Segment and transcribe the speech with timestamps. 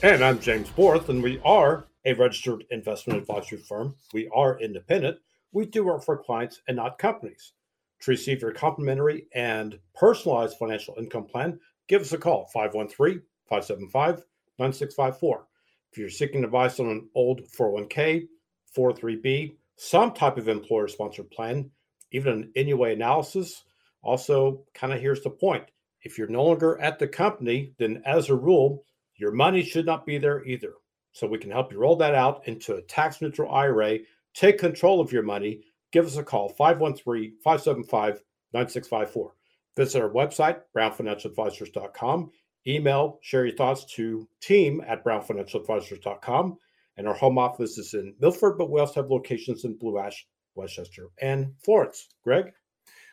[0.00, 3.96] And I'm James Borth, and we are a registered investment advisory firm.
[4.14, 5.18] We are independent.
[5.50, 7.54] We do work for clients and not companies.
[8.02, 14.22] To receive your complimentary and personalized financial income plan, give us a call 513 575
[14.60, 15.46] 9654.
[15.90, 18.28] If you're seeking advice on an old 401k,
[18.76, 21.72] 403b, some type of employer sponsored plan,
[22.12, 23.64] even an NUA analysis,
[24.02, 25.64] also kind of here's the point
[26.02, 28.84] if you're no longer at the company, then as a rule,
[29.18, 30.74] your money should not be there either.
[31.12, 33.98] So we can help you roll that out into a tax neutral IRA.
[34.34, 35.62] Take control of your money.
[35.92, 39.34] Give us a call 513 575 9654.
[39.76, 42.30] Visit our website, brownfinancialadvisors.com.
[42.66, 46.56] Email, share your thoughts to team at brownfinancialadvisors.com.
[46.96, 50.26] And our home office is in Milford, but we also have locations in Blue Ash,
[50.56, 52.08] Westchester, and Florence.
[52.24, 52.52] Greg?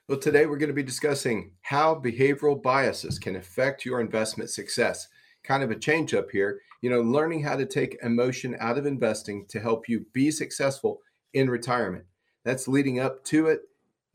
[0.07, 5.07] Well, today we're going to be discussing how behavioral biases can affect your investment success
[5.45, 6.61] kind of a change up here.
[6.81, 11.01] You know, learning how to take emotion out of investing to help you be successful
[11.33, 12.05] in retirement.
[12.43, 13.61] That's leading up to it,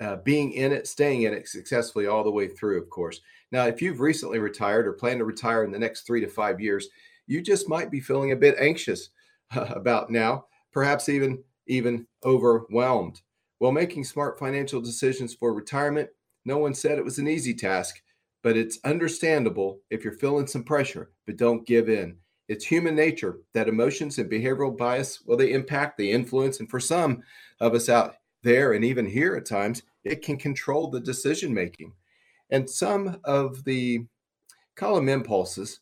[0.00, 3.20] uh, being in it, staying in it successfully all the way through, of course.
[3.52, 6.60] Now, if you've recently retired or plan to retire in the next three to five
[6.60, 6.88] years,
[7.26, 9.10] you just might be feeling a bit anxious
[9.50, 13.20] about now, perhaps even even overwhelmed.
[13.60, 16.08] Well, making smart financial decisions for retirement,
[16.44, 18.00] no one said it was an easy task,
[18.42, 22.16] but it's understandable if you're feeling some pressure, but don't give in.
[22.48, 26.80] It's human nature that emotions and behavioral bias, well, they impact, they influence, and for
[26.80, 27.22] some
[27.60, 31.92] of us out there and even here at times, it can control the decision making.
[32.50, 34.06] And some of the
[34.74, 35.78] column impulses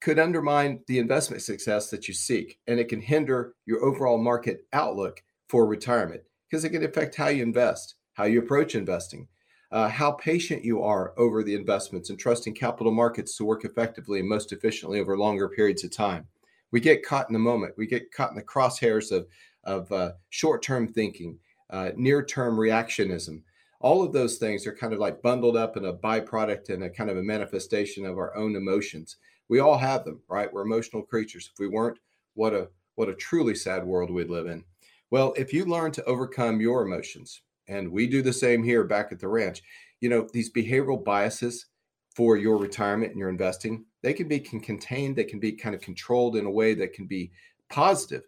[0.00, 4.66] could undermine the investment success that you seek, and it can hinder your overall market
[4.72, 9.26] outlook for retirement because it can affect how you invest, how you approach investing,
[9.72, 14.20] uh, how patient you are over the investments and trusting capital markets to work effectively
[14.20, 16.26] and most efficiently over longer periods of time.
[16.70, 17.74] We get caught in the moment.
[17.78, 19.26] We get caught in the crosshairs of,
[19.64, 21.38] of uh, short term thinking,
[21.70, 23.42] uh, near term reactionism.
[23.80, 26.90] All of those things are kind of like bundled up in a byproduct and a
[26.90, 29.16] kind of a manifestation of our own emotions.
[29.48, 30.52] We all have them, right?
[30.52, 31.50] We're emotional creatures.
[31.52, 31.98] If we weren't,
[32.34, 34.64] what a what a truly sad world we'd live in.
[35.10, 39.12] Well, if you learn to overcome your emotions, and we do the same here back
[39.12, 39.62] at the ranch.
[40.00, 41.66] You know, these behavioral biases
[42.14, 45.74] for your retirement and your investing, they can be can contained, they can be kind
[45.74, 47.30] of controlled in a way that can be
[47.70, 48.22] positive.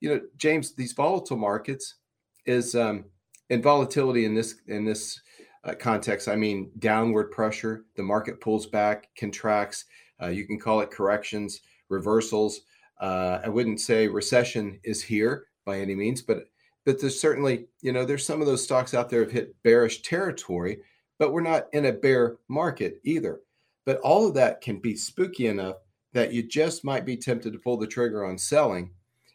[0.00, 1.96] You know, James, these volatile markets
[2.44, 3.04] is um,
[3.50, 5.20] and volatility in this in this
[5.64, 6.28] uh, context.
[6.28, 7.84] I mean, downward pressure.
[7.96, 9.84] The market pulls back, contracts.
[10.20, 12.62] Uh, you can call it corrections, reversals.
[13.00, 16.44] Uh, I wouldn't say recession is here by any means, but
[16.84, 20.02] but there's certainly, you know, there's some of those stocks out there have hit bearish
[20.02, 20.78] territory,
[21.18, 23.40] but we're not in a bear market either.
[23.84, 25.76] But all of that can be spooky enough
[26.12, 28.90] that you just might be tempted to pull the trigger on selling.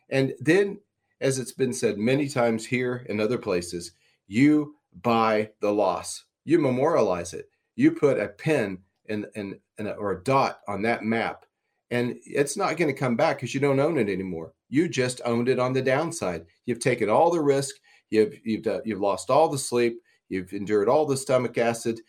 [0.10, 0.80] And then,
[1.22, 3.94] as it's been said many times here and other places,
[4.28, 9.92] you buy the loss, you memorialize it, you put a pin in, in, in a,
[9.92, 11.46] or a dot on that map,
[11.90, 14.54] and it's not going to come back because you don't own it anymore.
[14.70, 16.46] You just owned it on the downside.
[16.66, 17.76] You've taken all the risk.
[18.10, 20.00] You've you've uh, you've lost all the sleep.
[20.30, 22.00] You've endured all the stomach acid,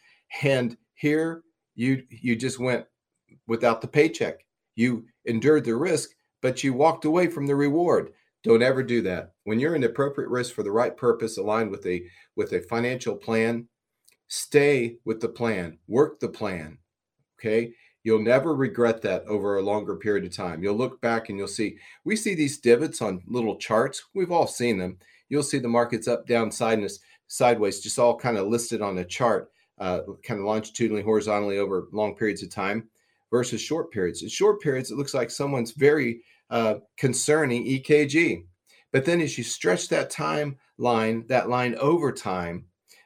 [0.43, 1.43] and here
[1.75, 2.85] you you just went
[3.47, 4.45] without the paycheck.
[4.75, 6.11] You endured the risk,
[6.43, 8.11] but you walked away from the reward.
[8.45, 9.33] Don't ever do that.
[9.45, 12.03] When you're in appropriate risk for the right purpose, aligned with a
[12.37, 13.69] with a financial plan,
[14.29, 15.79] stay with the plan.
[15.87, 16.79] Work the plan.
[17.39, 17.73] Okay
[18.05, 20.63] You'll never regret that over a longer period of time.
[20.63, 24.05] You'll look back and you'll see we see these divots on little charts.
[24.15, 24.99] We've all seen them.
[25.29, 29.05] You'll see the markets up, down, sideways, sideways, just all kind of listed on a
[29.05, 32.89] chart, uh, kind of longitudinally, horizontally over long periods of time
[33.31, 34.23] versus short periods.
[34.23, 38.45] In short periods, it looks like someone's very uh, concerning EKG.
[38.93, 42.65] But then as you stretch that timeline, that line over time,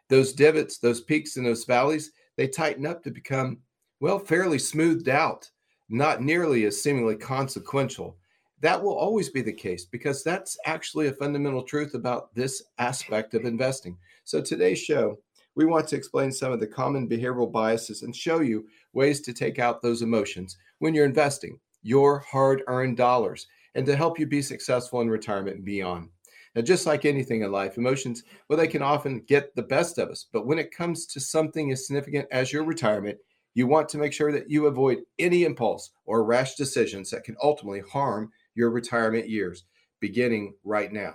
[0.09, 3.59] those divots, those peaks and those valleys, they tighten up to become
[4.03, 5.49] well, fairly smoothed out,
[5.89, 8.17] not nearly as seemingly consequential.
[8.61, 13.35] That will always be the case because that's actually a fundamental truth about this aspect
[13.35, 13.97] of investing.
[14.25, 15.21] So, today's show,
[15.55, 19.33] we want to explain some of the common behavioral biases and show you ways to
[19.33, 23.47] take out those emotions when you're investing your hard earned dollars.
[23.77, 26.09] and to help you be successful in retirement and beyond.
[26.55, 30.11] Now, just like anything in life, emotions, well, they can often get the best of
[30.11, 30.27] us.
[30.31, 33.17] But when it comes to something as significant as your retirement,
[33.55, 37.37] you want to make sure that you avoid any impulse or rash decisions that can
[37.43, 39.65] ultimately harm your retirement years,
[40.01, 41.15] beginning right now.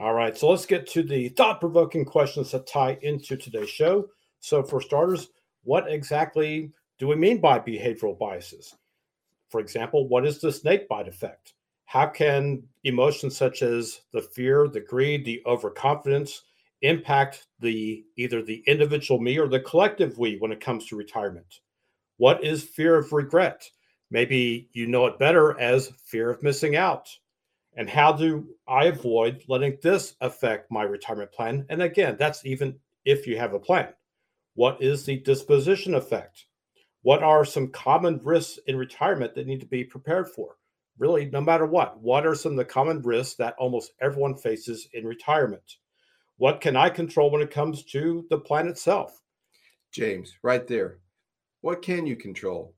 [0.00, 4.08] All right, so let's get to the thought provoking questions that tie into today's show.
[4.40, 5.28] So, for starters,
[5.64, 8.76] what exactly do we mean by behavioral biases?
[9.48, 11.54] For example, what is the snake bite effect?
[11.86, 16.42] How can emotions such as the fear, the greed, the overconfidence
[16.82, 21.60] impact the either the individual me or the collective we when it comes to retirement?
[22.18, 23.70] What is fear of regret?
[24.10, 27.08] Maybe you know it better as fear of missing out.
[27.76, 31.64] And how do I avoid letting this affect my retirement plan?
[31.68, 33.94] And again, that's even if you have a plan.
[34.54, 36.46] What is the disposition effect?
[37.02, 40.56] What are some common risks in retirement that need to be prepared for?
[40.98, 44.88] Really, no matter what, what are some of the common risks that almost everyone faces
[44.92, 45.76] in retirement?
[46.36, 49.22] What can I control when it comes to the plan itself?
[49.92, 50.98] James, right there.
[51.60, 52.74] What can you control?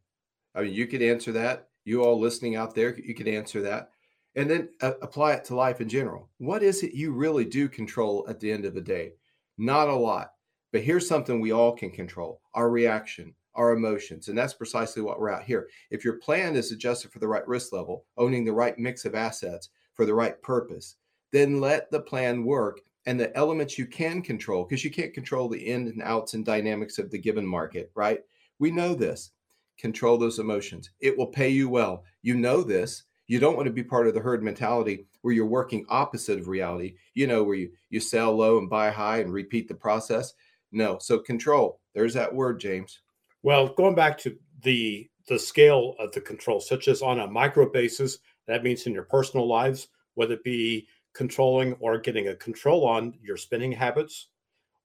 [0.54, 1.68] I mean, you could answer that.
[1.84, 3.90] You all listening out there, you could answer that.
[4.36, 6.28] And then uh, apply it to life in general.
[6.38, 9.14] What is it you really do control at the end of the day?
[9.58, 10.32] Not a lot.
[10.72, 14.28] But here's something we all can control our reaction, our emotions.
[14.28, 15.68] And that's precisely what we're at here.
[15.90, 19.14] If your plan is adjusted for the right risk level, owning the right mix of
[19.16, 20.96] assets for the right purpose,
[21.32, 25.48] then let the plan work and the elements you can control, because you can't control
[25.48, 28.20] the in and outs and dynamics of the given market, right?
[28.60, 29.32] We know this.
[29.78, 30.90] Control those emotions.
[31.00, 32.04] It will pay you well.
[32.22, 33.02] You know this.
[33.26, 36.48] You don't want to be part of the herd mentality where you're working opposite of
[36.48, 40.34] reality, you know, where you, you sell low and buy high and repeat the process.
[40.72, 40.98] No.
[41.00, 41.80] So control.
[41.94, 43.00] There's that word, James.
[43.42, 47.70] Well, going back to the the scale of the control, such as on a micro
[47.70, 48.18] basis,
[48.48, 53.14] that means in your personal lives, whether it be controlling or getting a control on
[53.22, 54.28] your spending habits,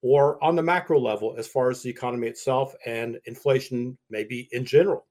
[0.02, 4.66] or on the macro level as far as the economy itself and inflation, maybe in
[4.66, 5.06] general.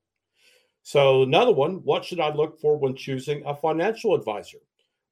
[0.82, 4.58] So, another one what should I look for when choosing a financial advisor?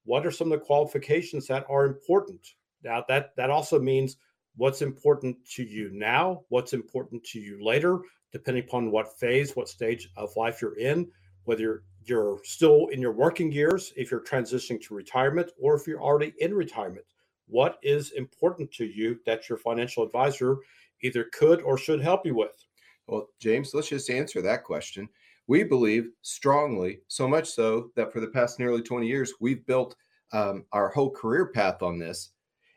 [0.05, 2.47] What are some of the qualifications that are important?
[2.85, 4.17] Now, that, that also means
[4.57, 8.01] what's important to you now, what's important to you later,
[8.33, 11.09] depending upon what phase, what stage of life you're in,
[11.45, 15.87] whether you're, you're still in your working years, if you're transitioning to retirement, or if
[15.87, 17.07] you're already in retirement.
[17.53, 20.57] What is important to you that your financial advisor
[21.03, 22.65] either could or should help you with?
[23.07, 25.07] Well, James, let's just answer that question.
[25.49, 29.95] We believe strongly, so much so that for the past nearly 20 years, we've built
[30.33, 32.31] um, our whole career path on this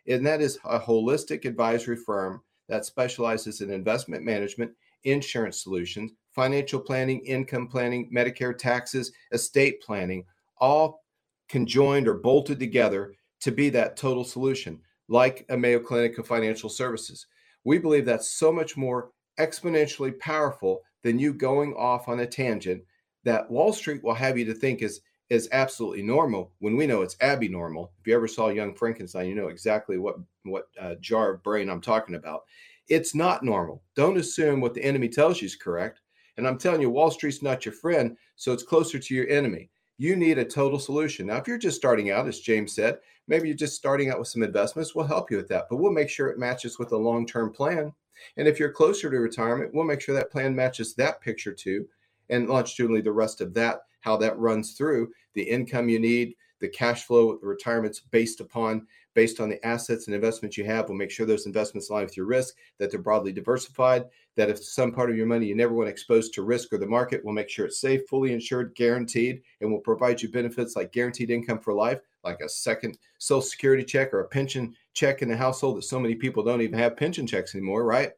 [0.08, 4.72] and that is a holistic advisory firm that specializes in investment management,
[5.04, 10.26] insurance solutions, financial planning, income planning, Medicare taxes, estate planning,
[10.58, 11.04] all
[11.48, 13.14] conjoined or bolted together
[13.46, 17.28] to be that total solution, like a Mayo Clinic of Financial Services.
[17.64, 22.82] We believe that's so much more exponentially powerful than you going off on a tangent
[23.24, 27.04] that Wall Street will have you to think is is absolutely normal when we know
[27.04, 27.92] it's abnormal.
[28.00, 31.70] If you ever saw Young Frankenstein, you know exactly what what uh, jar of brain
[31.70, 32.46] I'm talking about.
[32.90, 33.84] It's not normal.
[33.96, 36.02] Don't assume what the enemy tells you is correct.
[36.38, 39.70] And I'm telling you, Wall Street's not your friend, so it's closer to your enemy.
[39.98, 41.28] You need a total solution.
[41.28, 42.98] Now, if you're just starting out, as James said,
[43.28, 45.92] maybe you're just starting out with some investments, we'll help you with that, but we'll
[45.92, 47.94] make sure it matches with a long term plan.
[48.38, 51.88] And if you're closer to retirement, we'll make sure that plan matches that picture too,
[52.30, 56.68] and longitudinally the rest of that how that runs through the income you need, the
[56.70, 60.88] cash flow, the retirements based upon based on the assets and investments you have.
[60.88, 64.06] We'll make sure those investments align with your risk, that they're broadly diversified,
[64.36, 66.86] that if some part of your money you never want exposed to risk or the
[66.86, 70.92] market, we'll make sure it's safe, fully insured, guaranteed, and we'll provide you benefits like
[70.92, 75.30] guaranteed income for life, like a second social security check or a pension check in
[75.30, 78.12] the household that so many people don't even have pension checks anymore, right?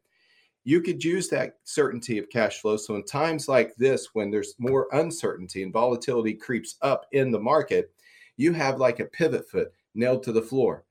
[0.68, 2.76] you could use that certainty of cash flow.
[2.76, 7.40] So, in times like this, when there's more uncertainty and volatility creeps up in the
[7.40, 7.94] market,
[8.36, 10.84] you have like a pivot foot nailed to the floor.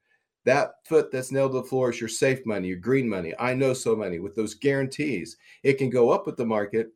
[0.47, 3.35] That foot that's nailed to the floor is your safe money, your green money.
[3.39, 5.37] I know so many with those guarantees.
[5.63, 6.93] It can go up with the market.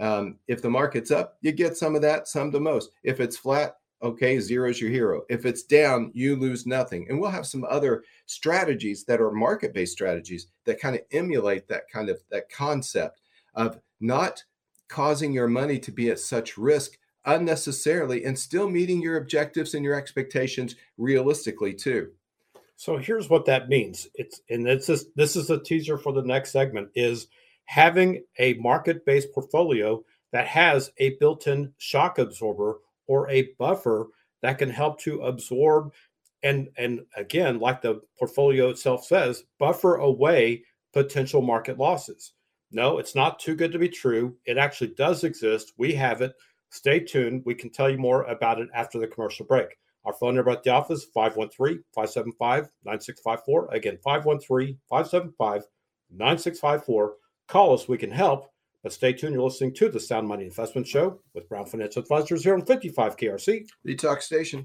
[0.00, 2.90] Um, if the market's up, you get some of that, some the most.
[3.04, 5.22] If it's flat, okay, zero's your hero.
[5.28, 7.06] If it's down, you lose nothing.
[7.08, 11.88] And we'll have some other strategies that are market-based strategies that kind of emulate that
[11.92, 13.20] kind of that concept
[13.54, 14.44] of not
[14.88, 19.84] causing your money to be at such risk unnecessarily and still meeting your objectives and
[19.84, 22.10] your expectations realistically too.
[22.76, 24.06] So here's what that means.
[24.14, 27.26] It's and this is this is a teaser for the next segment is
[27.64, 34.08] having a market-based portfolio that has a built-in shock absorber or a buffer
[34.42, 35.92] that can help to absorb
[36.42, 42.32] and and again, like the portfolio itself says, buffer away potential market losses.
[42.70, 44.36] No, it's not too good to be true.
[44.44, 45.72] It actually does exist.
[45.78, 46.34] We have it.
[46.70, 47.42] Stay tuned.
[47.44, 49.76] We can tell you more about it after the commercial break.
[50.04, 53.74] Our phone number at the office 513 575 9654.
[53.74, 55.62] Again, 513 575
[56.10, 57.14] 9654.
[57.48, 57.88] Call us.
[57.88, 58.50] We can help.
[58.86, 59.34] But stay tuned.
[59.34, 63.16] You're listening to the Sound Money Investment Show with Brown Financial Advisors here on 55
[63.16, 63.66] KRC.
[63.82, 64.64] The Talk Station.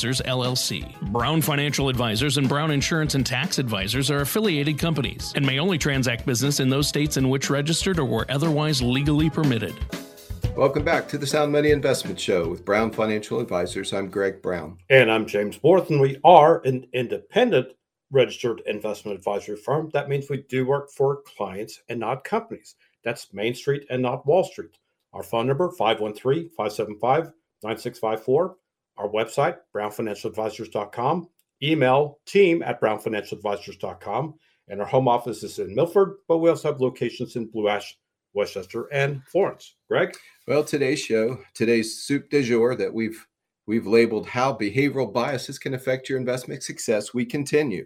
[0.03, 0.99] Advisors LLC.
[1.11, 5.77] Brown Financial Advisors and Brown Insurance and Tax Advisors are affiliated companies and may only
[5.77, 9.75] transact business in those states in which registered or were otherwise legally permitted.
[10.55, 13.93] Welcome back to the Sound Money Investment Show with Brown Financial Advisors.
[13.93, 14.79] I'm Greg Brown.
[14.89, 17.67] And I'm James Borth, and we are an independent
[18.09, 19.91] registered investment advisory firm.
[19.93, 22.73] That means we do work for clients and not companies.
[23.03, 24.79] That's Main Street and not Wall Street.
[25.13, 28.55] Our phone number 513 575 9654
[29.01, 31.27] our website, brownfinancialadvisors.com,
[31.63, 34.35] email team at brownfinancialadvisors.com,
[34.67, 37.97] and our home office is in Milford, but we also have locations in Blue Ash,
[38.33, 39.75] Westchester, and Florence.
[39.89, 40.15] Greg?
[40.47, 43.25] Well, today's show, today's soup de jour that we've
[43.67, 47.13] we've labeled how behavioral biases can affect your investment success.
[47.13, 47.85] We continue.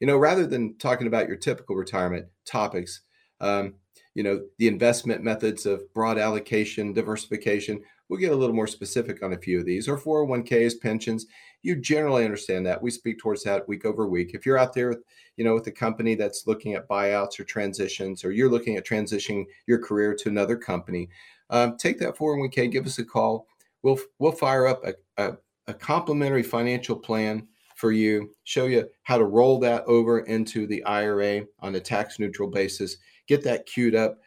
[0.00, 3.02] You know, rather than talking about your typical retirement topics,
[3.40, 3.74] um,
[4.14, 9.22] you know, the investment methods of broad allocation, diversification, We'll get a little more specific
[9.22, 11.24] on a few of these, or 401ks, pensions.
[11.62, 12.82] You generally understand that.
[12.82, 14.32] We speak towards that week over week.
[14.34, 14.96] If you're out there,
[15.38, 18.84] you know, with a company that's looking at buyouts or transitions, or you're looking at
[18.84, 21.08] transitioning your career to another company,
[21.48, 23.46] um, take that 401k, give us a call.
[23.82, 25.38] We'll we'll fire up a, a,
[25.68, 30.84] a complimentary financial plan for you, show you how to roll that over into the
[30.84, 34.18] IRA on a tax neutral basis, get that queued up,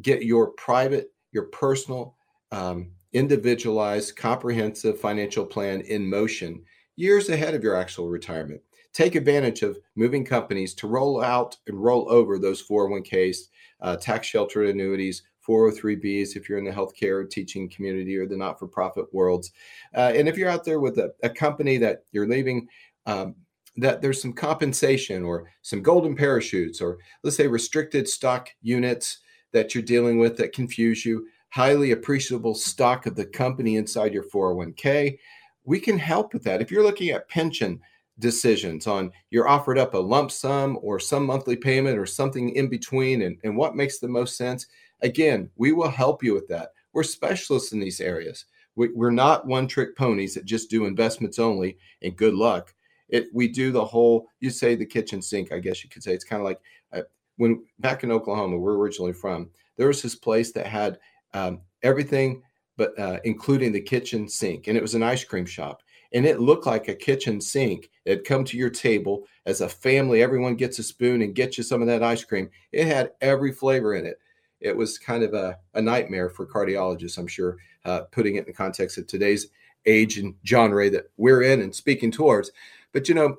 [0.00, 2.16] get your private, your personal
[2.50, 6.62] um, individualized, comprehensive financial plan in motion
[6.96, 8.60] years ahead of your actual retirement.
[8.92, 13.38] Take advantage of moving companies to roll out and roll over those 401ks,
[13.80, 18.58] uh, tax sheltered annuities, 403bs if you're in the healthcare teaching community or the not
[18.58, 19.50] for profit worlds.
[19.94, 22.66] Uh, and if you're out there with a, a company that you're leaving,
[23.06, 23.34] um,
[23.76, 29.18] that there's some compensation or some golden parachutes or let's say restricted stock units
[29.52, 34.24] that you're dealing with that confuse you highly appreciable stock of the company inside your
[34.24, 35.16] 401k.
[35.62, 36.60] We can help with that.
[36.60, 37.80] If you're looking at pension
[38.18, 42.68] decisions on you're offered up a lump sum or some monthly payment or something in
[42.68, 44.66] between and, and what makes the most sense,
[45.02, 46.70] again, we will help you with that.
[46.92, 48.46] We're specialists in these areas.
[48.74, 52.74] We, are not one trick ponies that just do investments only and good luck.
[53.08, 56.14] It, we do the whole, you say the kitchen sink, I guess you could say.
[56.14, 56.60] It's kind of like
[56.92, 57.02] uh,
[57.36, 60.98] when back in Oklahoma, we're originally from, there was this place that had
[61.34, 62.42] um, everything
[62.76, 64.66] but uh, including the kitchen sink.
[64.66, 65.82] And it was an ice cream shop.
[66.12, 67.90] And it looked like a kitchen sink.
[68.04, 70.22] It'd come to your table as a family.
[70.22, 72.50] Everyone gets a spoon and gets you some of that ice cream.
[72.72, 74.18] It had every flavor in it.
[74.60, 78.46] It was kind of a, a nightmare for cardiologists, I'm sure, uh, putting it in
[78.46, 79.48] the context of today's
[79.86, 82.50] age and genre that we're in and speaking towards.
[82.92, 83.38] But you know,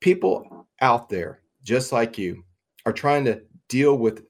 [0.00, 2.44] people out there, just like you,
[2.86, 4.24] are trying to deal with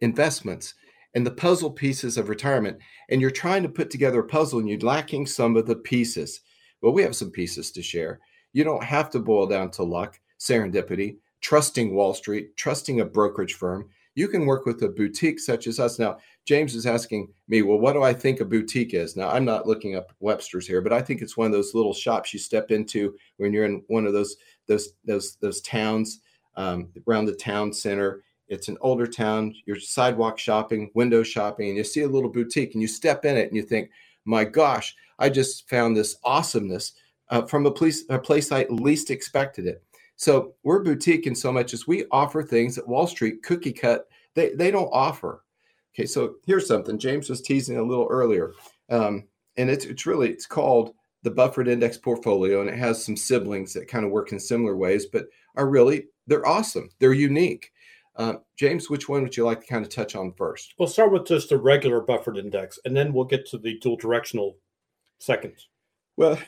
[0.00, 0.74] investments
[1.14, 2.78] and the puzzle pieces of retirement,
[3.08, 6.40] and you're trying to put together a puzzle and you're lacking some of the pieces.
[6.82, 8.20] Well, we have some pieces to share.
[8.52, 13.54] You don't have to boil down to luck, serendipity, trusting Wall Street, trusting a brokerage
[13.54, 13.88] firm.
[14.16, 15.98] You can work with a boutique such as us.
[15.98, 19.16] Now, James is asking me, well, what do I think a boutique is?
[19.16, 21.94] Now, I'm not looking up Webster's here, but I think it's one of those little
[21.94, 26.20] shops you step into when you're in one of those those those those towns
[26.56, 29.54] um, around the town center it's an older town.
[29.66, 33.36] You're sidewalk shopping, window shopping, and you see a little boutique and you step in
[33.36, 33.90] it and you think,
[34.24, 36.92] my gosh, I just found this awesomeness
[37.30, 39.82] uh, from a place, a place I least expected it.
[40.16, 44.08] So we're boutique in so much as we offer things that Wall Street cookie cut,
[44.34, 45.42] they, they don't offer.
[45.94, 48.52] Okay, so here's something James was teasing a little earlier.
[48.90, 49.24] Um,
[49.56, 53.72] and it's, it's really, it's called the buffered index portfolio, and it has some siblings
[53.72, 56.90] that kind of work in similar ways, but are really, they're awesome.
[56.98, 57.72] They're unique.
[58.16, 60.74] Uh, James, which one would you like to kind of touch on first?
[60.78, 63.96] We'll start with just the regular buffered index, and then we'll get to the dual
[63.96, 64.56] directional
[65.18, 65.68] seconds.
[66.16, 66.38] Well,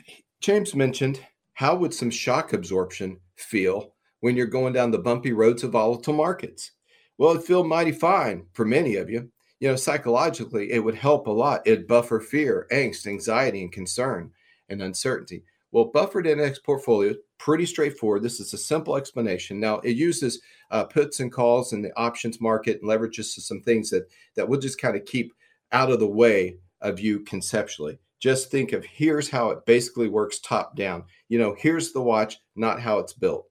[0.40, 1.20] James mentioned
[1.54, 6.12] how would some shock absorption feel when you're going down the bumpy roads of volatile
[6.12, 6.73] markets?
[7.18, 9.30] Well, it'd feel mighty fine for many of you.
[9.58, 11.62] You know, psychologically, it would help a lot.
[11.64, 14.30] It'd buffer fear, angst, anxiety, and concern
[14.68, 15.44] and uncertainty.
[15.73, 18.22] Well, buffered index portfolio, pretty straightforward.
[18.22, 19.60] This is a simple explanation.
[19.60, 20.40] Now, it uses
[20.70, 24.48] uh, puts and calls in the options market and leverages to some things that that
[24.48, 25.32] we'll just kind of keep
[25.72, 27.98] out of the way of you conceptually.
[28.18, 31.04] Just think of here's how it basically works top down.
[31.28, 33.46] You know, here's the watch, not how it's built.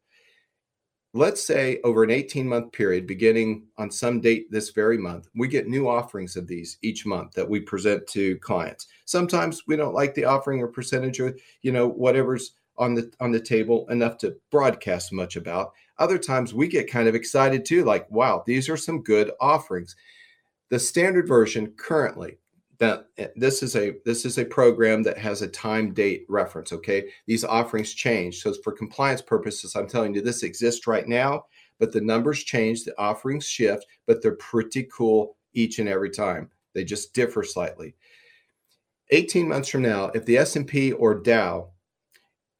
[1.13, 5.47] Let's say over an 18 month period, beginning on some date this very month, we
[5.47, 8.87] get new offerings of these each month that we present to clients.
[9.05, 13.31] Sometimes we don't like the offering or percentage or, you know, whatever's on the on
[13.31, 15.73] the table enough to broadcast much about.
[15.97, 19.95] Other times we get kind of excited too, like, wow, these are some good offerings.
[20.69, 22.37] The standard version currently
[22.79, 27.09] that this is a this is a program that has a time date reference okay
[27.25, 31.45] these offerings change so for compliance purposes i'm telling you this exists right now
[31.79, 36.49] but the numbers change the offerings shift but they're pretty cool each and every time
[36.73, 37.95] they just differ slightly
[39.11, 41.69] 18 months from now if the s&p or dow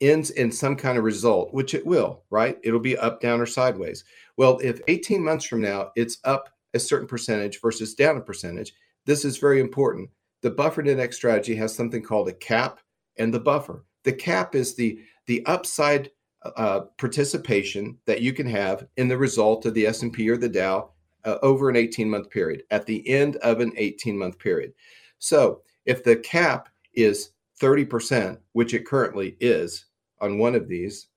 [0.01, 3.45] ends in some kind of result which it will right it'll be up down or
[3.45, 4.03] sideways
[4.37, 8.73] well if 18 months from now it's up a certain percentage versus down a percentage
[9.05, 10.09] this is very important.
[10.41, 12.79] The buffered index strategy has something called a cap
[13.17, 13.85] and the buffer.
[14.03, 16.11] The cap is the the upside
[16.43, 20.91] uh, participation that you can have in the result of the S&P or the Dow
[21.23, 24.73] uh, over an 18 month period at the end of an 18 month period.
[25.17, 27.31] So, if the cap is
[27.61, 29.85] 30%, which it currently is
[30.21, 31.07] on one of these,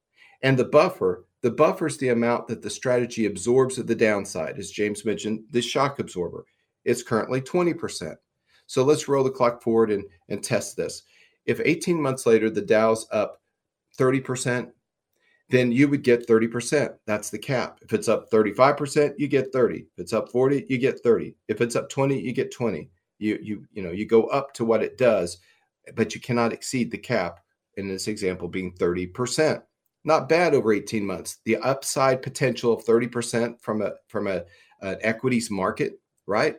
[0.42, 4.58] and the buffer, the buffer is the amount that the strategy absorbs of the downside,
[4.58, 6.44] as James mentioned, the shock absorber.
[6.84, 8.16] It's currently 20%.
[8.66, 11.02] So let's roll the clock forward and, and test this.
[11.46, 13.40] If 18 months later the Dow's up
[13.98, 14.70] 30%,
[15.48, 16.94] then you would get 30%.
[17.06, 17.78] That's the cap.
[17.82, 19.78] If it's up 35%, you get 30.
[19.78, 21.34] If it's up 40, you get 30.
[21.48, 22.90] If it's up 20, you get 20.
[23.20, 25.38] You you you know, you go up to what it does,
[25.94, 27.40] but you cannot exceed the cap
[27.76, 29.62] in this example being 30%.
[30.04, 31.38] Not bad over 18 months.
[31.44, 34.44] The upside potential of 30% from a from a
[34.80, 36.56] an equities market, right?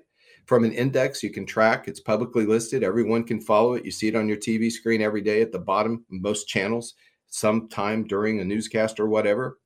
[0.50, 1.88] from an index you can track.
[1.88, 2.84] It's publicly listed.
[2.84, 3.86] Everyone can follow it.
[3.86, 6.96] You see it on your TV screen every day at the bottom, most channels,
[7.28, 9.60] sometime during a newscast or whatever.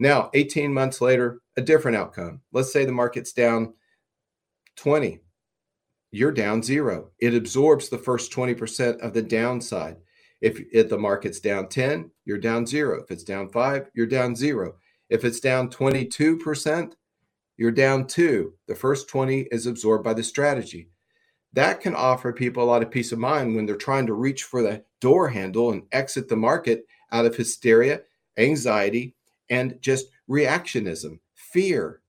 [0.00, 2.40] Now, 18 months later, a different outcome.
[2.52, 3.74] Let's say the market's down
[4.74, 5.20] 20.
[6.10, 7.10] You're down zero.
[7.20, 9.96] It absorbs the first 20% of the downside.
[10.40, 13.02] If, if the market's down 10, you're down zero.
[13.02, 14.76] If it's down five, you're down zero.
[15.10, 16.92] If it's down 22%,
[17.56, 18.54] you're down two.
[18.68, 20.90] The first 20 is absorbed by the strategy.
[21.52, 24.44] That can offer people a lot of peace of mind when they're trying to reach
[24.44, 28.02] for the door handle and exit the market out of hysteria,
[28.36, 29.14] anxiety,
[29.50, 32.00] and just reactionism, fear.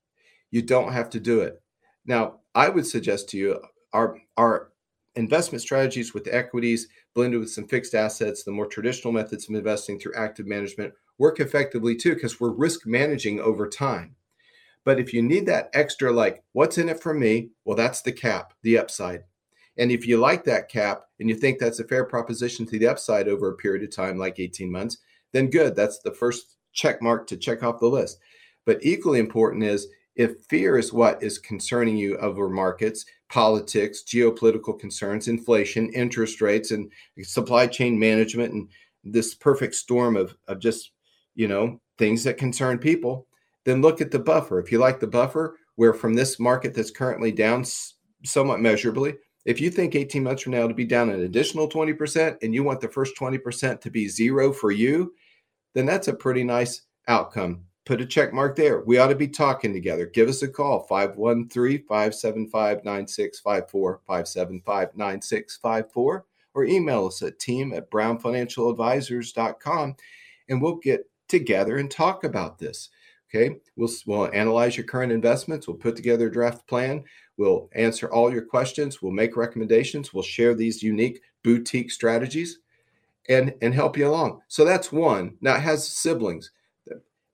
[0.50, 1.60] You don't have to do it.
[2.04, 3.60] Now, I would suggest to you
[3.92, 4.70] our, our
[5.16, 9.98] investment strategies with equities blended with some fixed assets, the more traditional methods of investing
[9.98, 14.14] through active management work effectively too, because we're risk managing over time.
[14.84, 17.50] But if you need that extra, like, what's in it for me?
[17.64, 19.24] Well, that's the cap, the upside.
[19.76, 22.86] And if you like that cap and you think that's a fair proposition to the
[22.86, 24.98] upside over a period of time, like 18 months,
[25.32, 25.76] then good.
[25.76, 28.18] That's the first check mark to check off the list.
[28.64, 34.78] But equally important is if fear is what is concerning you over markets, politics, geopolitical
[34.78, 36.90] concerns, inflation, interest rates, and
[37.22, 38.68] supply chain management, and
[39.04, 40.92] this perfect storm of, of just,
[41.34, 43.26] you know, things that concern people,
[43.64, 44.58] then look at the buffer.
[44.58, 47.64] If you like the buffer, where from this market that's currently down
[48.24, 49.14] somewhat measurably,
[49.46, 52.62] if you think 18 months from now to be down an additional 20% and you
[52.62, 55.14] want the first 20% to be zero for you,
[55.74, 57.64] then that's a pretty nice outcome.
[57.86, 58.80] Put a check mark there.
[58.80, 60.06] We ought to be talking together.
[60.06, 67.88] Give us a call 513 575 9654, 575 9654, or email us at team at
[67.90, 69.96] brownfinancialadvisors.com
[70.50, 72.90] and we'll get together and talk about this.
[73.32, 75.68] Okay, we'll, we'll analyze your current investments.
[75.68, 77.04] We'll put together a draft plan.
[77.36, 79.00] We'll answer all your questions.
[79.00, 80.12] We'll make recommendations.
[80.12, 82.58] We'll share these unique boutique strategies
[83.28, 84.40] and, and help you along.
[84.48, 85.36] So that's one.
[85.40, 86.50] Now it has siblings.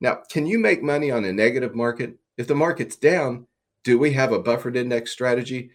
[0.00, 2.16] Now, can you make money on a negative market?
[2.37, 3.46] If the market's down,
[3.85, 5.70] do we have a buffered index strategy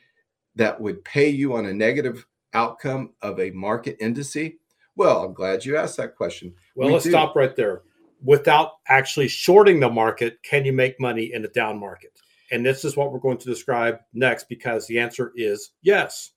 [0.55, 4.55] that would pay you on a negative outcome of a market indice?
[4.95, 6.53] Well, I'm glad you asked that question.
[6.75, 7.11] Well, we let's do.
[7.11, 7.83] stop right there
[8.23, 12.11] without actually shorting the market, can you make money in a down market?
[12.51, 16.31] And this is what we're going to describe next because the answer is yes.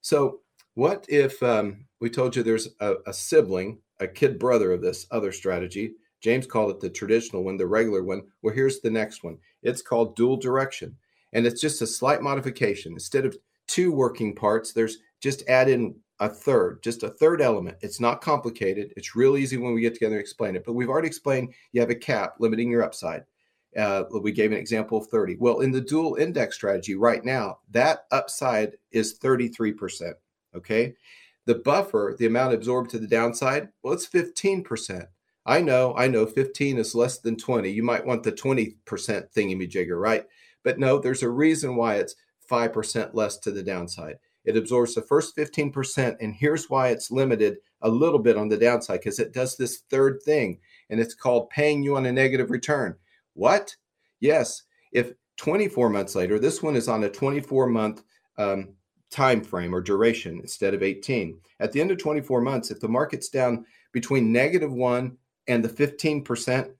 [0.00, 0.40] So,
[0.74, 5.06] what if um, we told you there's a, a sibling, a kid brother of this
[5.10, 5.92] other strategy.
[6.20, 8.22] James called it the traditional one, the regular one.
[8.42, 9.38] Well, here's the next one.
[9.62, 10.96] It's called dual direction.
[11.32, 12.92] And it's just a slight modification.
[12.92, 17.76] Instead of two working parts, there's just add in a third, just a third element.
[17.80, 18.92] It's not complicated.
[18.96, 20.64] It's real easy when we get together and explain it.
[20.64, 23.24] But we've already explained you have a cap limiting your upside.
[23.76, 25.36] Uh, we gave an example of 30.
[25.38, 30.14] Well, in the dual index strategy right now, that upside is 33%.
[30.56, 30.94] Okay.
[31.44, 35.06] The buffer, the amount absorbed to the downside, well, it's 15%.
[35.48, 37.70] I know, I know 15 is less than 20.
[37.70, 40.26] You might want the 20% thingy jigger, right?
[40.62, 42.14] But no, there's a reason why it's
[42.50, 44.16] 5% less to the downside.
[44.44, 46.16] It absorbs the first 15%.
[46.20, 49.78] And here's why it's limited a little bit on the downside because it does this
[49.88, 50.58] third thing,
[50.90, 52.96] and it's called paying you on a negative return.
[53.32, 53.74] What?
[54.20, 54.64] Yes.
[54.92, 58.02] If 24 months later, this one is on a 24 month
[58.36, 58.74] um,
[59.10, 61.40] time frame or duration instead of 18.
[61.60, 65.16] At the end of 24 months, if the market's down between negative one
[65.48, 66.70] and the 15%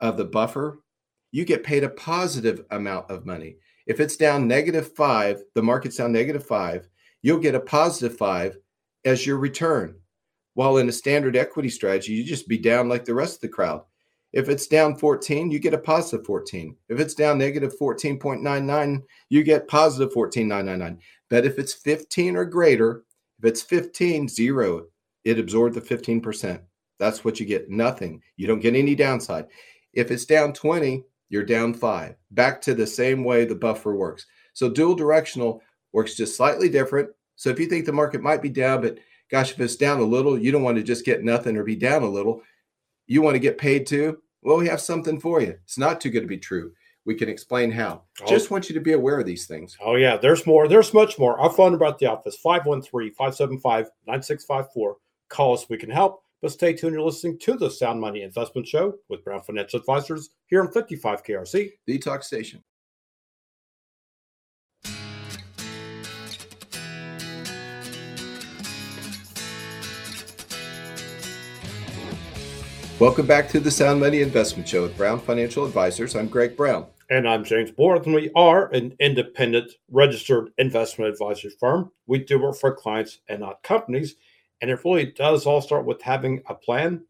[0.00, 0.82] of the buffer,
[1.30, 3.56] you get paid a positive amount of money.
[3.86, 6.88] If it's down negative five, the market's down negative five,
[7.22, 8.58] you'll get a positive five
[9.04, 9.96] as your return.
[10.54, 13.48] While in a standard equity strategy, you just be down like the rest of the
[13.48, 13.82] crowd.
[14.32, 16.76] If it's down 14, you get a positive 14.
[16.88, 20.98] If it's down negative 14.99, you get positive 14.999.
[21.30, 23.04] But if it's 15 or greater,
[23.38, 24.86] if it's 15, zero,
[25.24, 26.60] it absorbed the 15%.
[26.98, 27.70] That's what you get.
[27.70, 28.22] Nothing.
[28.36, 29.46] You don't get any downside.
[29.92, 32.16] If it's down 20, you're down five.
[32.30, 34.26] Back to the same way the buffer works.
[34.52, 37.10] So dual directional works just slightly different.
[37.36, 38.98] So if you think the market might be down, but
[39.30, 41.76] gosh, if it's down a little, you don't want to just get nothing or be
[41.76, 42.42] down a little.
[43.06, 44.22] You want to get paid too.
[44.42, 45.58] Well, we have something for you.
[45.64, 46.72] It's not too good to be true.
[47.04, 48.02] We can explain how.
[48.20, 48.26] Oh.
[48.26, 49.76] Just want you to be aware of these things.
[49.80, 50.16] Oh, yeah.
[50.16, 50.66] There's more.
[50.66, 51.38] There's much more.
[51.38, 54.96] Our phone number at the office 513 575 9654.
[55.28, 55.68] Call us.
[55.68, 56.22] We can help.
[56.42, 56.92] But stay tuned.
[56.92, 61.24] You're listening to the Sound Money Investment Show with Brown Financial Advisors here on 55
[61.24, 62.62] KRC, the talk station.
[72.98, 76.14] Welcome back to the Sound Money Investment Show with Brown Financial Advisors.
[76.14, 76.86] I'm Greg Brown.
[77.08, 81.92] And I'm James Borth, and we are an independent registered investment advisory firm.
[82.06, 84.16] We do work for clients and not companies.
[84.60, 87.04] And it really does all start with having a plan.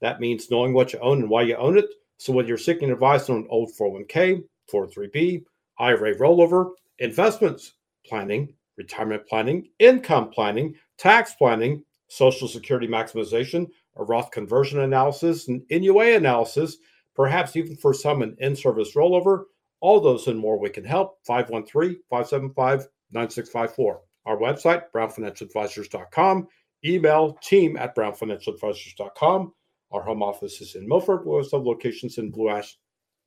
[0.00, 1.86] That means knowing what you own and why you own it.
[2.18, 5.44] So whether you're seeking advice on an old 401k, 403b,
[5.78, 7.74] IRA rollover, investments
[8.06, 15.64] planning, retirement planning, income planning, tax planning, social security maximization, a Roth conversion analysis, an
[15.70, 16.78] NUA analysis,
[17.14, 19.44] perhaps even for some an in-service rollover,
[19.80, 21.18] all those and more we can help.
[21.28, 23.98] 513-575-9654.
[24.26, 26.48] Our website, brownfinancialadvisors.com.
[26.84, 29.52] Email team at brownfinancialadvisors.com.
[29.90, 31.24] Our home office is in Milford.
[31.24, 32.78] We also have locations in Blue Ash,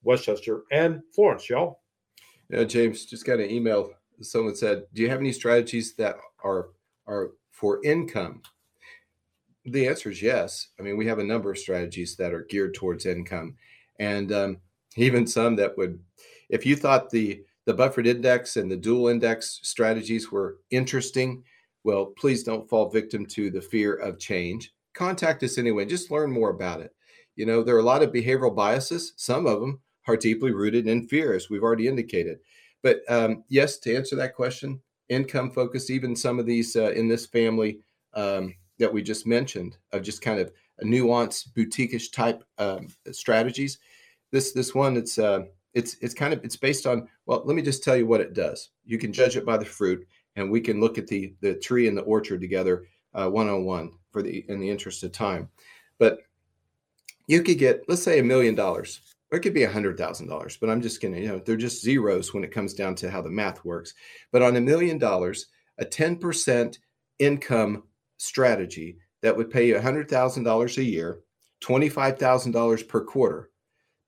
[0.04, 1.82] Westchester, and Florence, y'all.
[2.50, 3.92] Yeah, James, just got an email.
[4.22, 6.70] Someone said, Do you have any strategies that are
[7.08, 8.42] are for income?
[9.66, 10.70] The answer is yes.
[10.80, 13.56] I mean, we have a number of strategies that are geared towards income,
[14.00, 14.58] and um,
[14.96, 16.00] even some that would,
[16.50, 21.44] if you thought the the buffered index and the dual index strategies were interesting,
[21.84, 24.74] well, please don't fall victim to the fear of change.
[24.94, 25.86] Contact us anyway.
[25.86, 26.94] Just learn more about it.
[27.36, 29.14] You know, there are a lot of behavioral biases.
[29.16, 32.40] Some of them are deeply rooted in fear, as we've already indicated.
[32.84, 37.08] But um, yes, to answer that question, income focused, even some of these uh, in
[37.08, 37.80] this family
[38.14, 43.80] um, that we just mentioned, of just kind of a nuanced, boutique type um, strategies.
[44.32, 47.08] This this one, it's uh, it's it's kind of it's based on.
[47.26, 48.72] Well, let me just tell you what it does.
[48.84, 51.88] You can judge it by the fruit and we can look at the the tree
[51.88, 55.50] and the orchard together one on one for the in the interest of time.
[56.00, 56.20] But
[57.28, 59.02] you could get let's say a million dollars.
[59.32, 61.56] Or it could be a hundred thousand dollars, but I'm just gonna, you know, they're
[61.56, 63.94] just zeros when it comes down to how the math works.
[64.34, 65.46] But on a million dollars,
[65.78, 66.78] a 10%
[67.20, 67.84] income
[68.18, 71.22] strategy that would pay you a $100,000 a year,
[71.64, 73.52] $25,000 per quarter,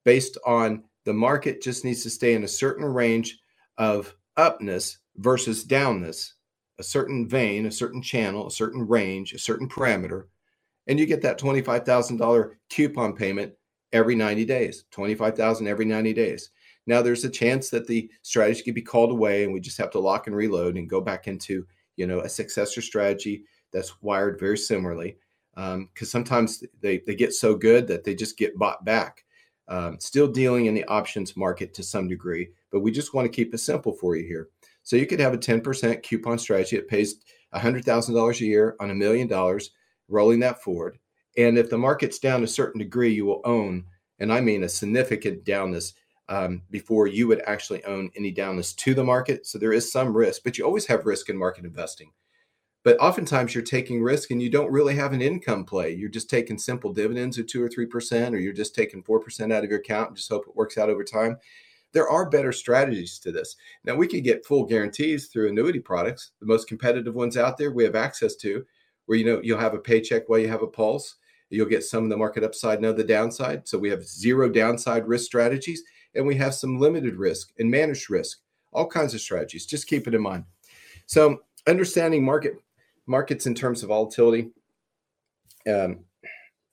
[0.03, 3.39] based on the market just needs to stay in a certain range
[3.77, 6.33] of upness versus downness,
[6.79, 10.25] a certain vein, a certain channel, a certain range, a certain parameter,
[10.87, 13.53] and you get that $25,000 coupon payment
[13.91, 16.49] every 90 days, 25,000 every 90 days.
[16.85, 19.91] Now there's a chance that the strategy could be called away and we just have
[19.91, 24.39] to lock and reload and go back into, you know, a successor strategy that's wired
[24.39, 25.17] very similarly.
[25.55, 29.23] Because um, sometimes they, they get so good that they just get bought back.
[29.69, 33.33] Um, still dealing in the options market to some degree, but we just want to
[33.33, 34.49] keep it simple for you here.
[34.83, 36.75] So you could have a 10% coupon strategy.
[36.75, 37.15] It pays
[37.55, 39.71] $100,000 a year on a million dollars,
[40.07, 40.97] rolling that forward.
[41.37, 43.85] And if the market's down a certain degree, you will own,
[44.19, 45.93] and I mean a significant downness
[46.29, 49.45] um, before you would actually own any downness to the market.
[49.45, 52.11] So there is some risk, but you always have risk in market investing.
[52.83, 55.93] But oftentimes you're taking risk and you don't really have an income play.
[55.93, 59.19] You're just taking simple dividends of two or three percent, or you're just taking four
[59.19, 61.37] percent out of your account and just hope it works out over time.
[61.93, 63.55] There are better strategies to this.
[63.85, 67.71] Now we could get full guarantees through annuity products, the most competitive ones out there
[67.71, 68.65] we have access to,
[69.05, 71.15] where you know you'll have a paycheck while you have a pulse.
[71.49, 73.67] You'll get some of the market upside, no the downside.
[73.67, 75.83] So we have zero downside risk strategies,
[76.15, 78.39] and we have some limited risk and managed risk,
[78.71, 79.67] all kinds of strategies.
[79.67, 80.45] Just keep it in mind.
[81.05, 82.55] So understanding market
[83.05, 84.49] markets in terms of volatility.
[85.67, 85.99] Um,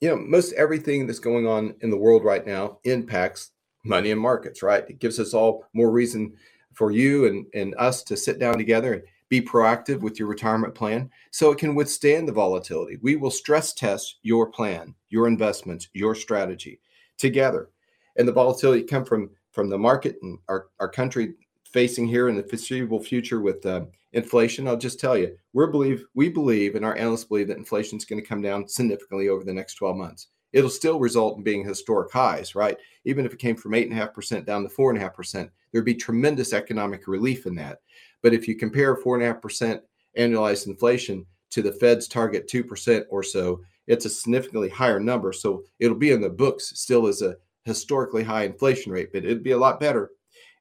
[0.01, 3.51] you know, most everything that's going on in the world right now impacts
[3.85, 4.85] money and markets, right?
[4.89, 6.35] It gives us all more reason
[6.73, 10.75] for you and, and us to sit down together and be proactive with your retirement
[10.75, 12.99] plan so it can withstand the volatility.
[13.01, 16.81] We will stress test your plan, your investments, your strategy
[17.17, 17.71] together.
[18.17, 22.37] And the volatility come from from the market and our, our country facing here in
[22.37, 24.67] the foreseeable future with uh, inflation.
[24.67, 28.05] I'll just tell you, we believe we believe and our analysts believe that inflation is
[28.05, 30.29] going to come down significantly over the next 12 months.
[30.53, 32.77] It'll still result in being historic highs, right?
[33.05, 35.03] Even if it came from eight and a half percent down to four and a
[35.03, 37.79] half percent, there'd be tremendous economic relief in that.
[38.23, 39.83] But if you compare four and a half percent
[40.19, 45.33] annualized inflation to the Fed's target two percent or so, it's a significantly higher number.
[45.33, 49.43] So it'll be in the books still as a historically high inflation rate, but it'd
[49.43, 50.11] be a lot better.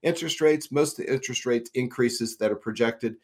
[0.03, 3.15] Interest rates, most of the interest rates increases that are projected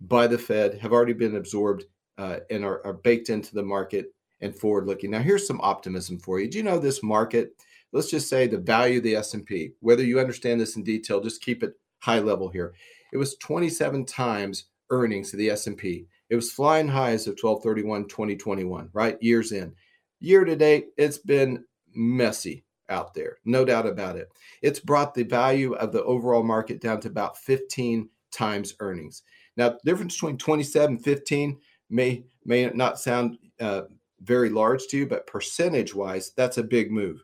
[0.00, 1.84] by the Fed have already been absorbed
[2.18, 5.10] uh, and are, are baked into the market and forward looking.
[5.10, 6.48] Now, here's some optimism for you.
[6.48, 7.54] Do you know this market?
[7.92, 9.72] Let's just say the value of the S&P.
[9.80, 12.74] Whether you understand this in detail, just keep it high level here.
[13.12, 16.06] It was 27 times earnings of the S&P.
[16.30, 19.22] It was flying highs of 1231 2021, right?
[19.22, 19.74] Years in.
[20.20, 23.38] Year to date, it's been messy out there.
[23.44, 24.28] No doubt about it.
[24.62, 29.22] It's brought the value of the overall market down to about 15 times earnings.
[29.56, 31.58] Now, the difference between 27 15
[31.90, 33.82] may may not sound uh,
[34.22, 37.18] very large to you, but percentage wise, that's a big move.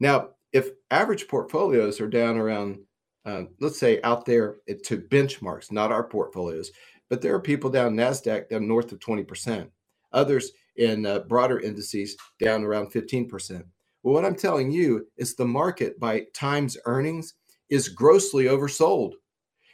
[0.00, 2.78] Now, if average portfolios are down around,
[3.24, 6.70] uh, let's say out there to benchmarks, not our portfolios,
[7.10, 9.68] but there are people down NASDAQ down north of 20%,
[10.12, 13.64] others in uh, broader indices down around 15%.
[14.02, 17.34] Well, what I'm telling you is the market by times earnings
[17.70, 19.12] is grossly oversold.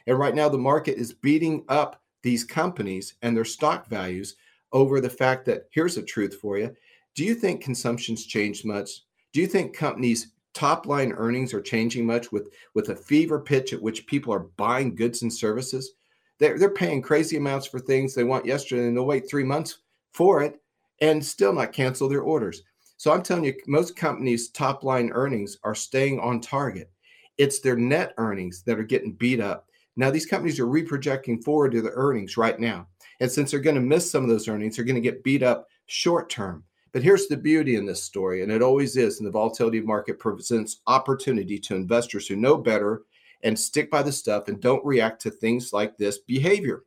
[0.07, 4.35] And right now, the market is beating up these companies and their stock values
[4.73, 6.75] over the fact that here's a truth for you.
[7.15, 9.01] Do you think consumption's changed much?
[9.33, 13.73] Do you think companies' top line earnings are changing much with, with a fever pitch
[13.73, 15.93] at which people are buying goods and services?
[16.39, 19.79] They're, they're paying crazy amounts for things they want yesterday and they'll wait three months
[20.13, 20.59] for it
[21.01, 22.63] and still not cancel their orders.
[22.97, 26.91] So I'm telling you, most companies' top line earnings are staying on target.
[27.37, 29.67] It's their net earnings that are getting beat up.
[29.95, 32.87] Now, these companies are reprojecting forward to the earnings right now.
[33.21, 35.43] And since they're going to miss some of those earnings, they're going to get beat
[35.43, 36.63] up short term.
[36.91, 39.85] But here's the beauty in this story, and it always is, and the volatility of
[39.85, 43.03] market presents opportunity to investors who know better
[43.43, 46.83] and stick by the stuff and don't react to things like this behavior.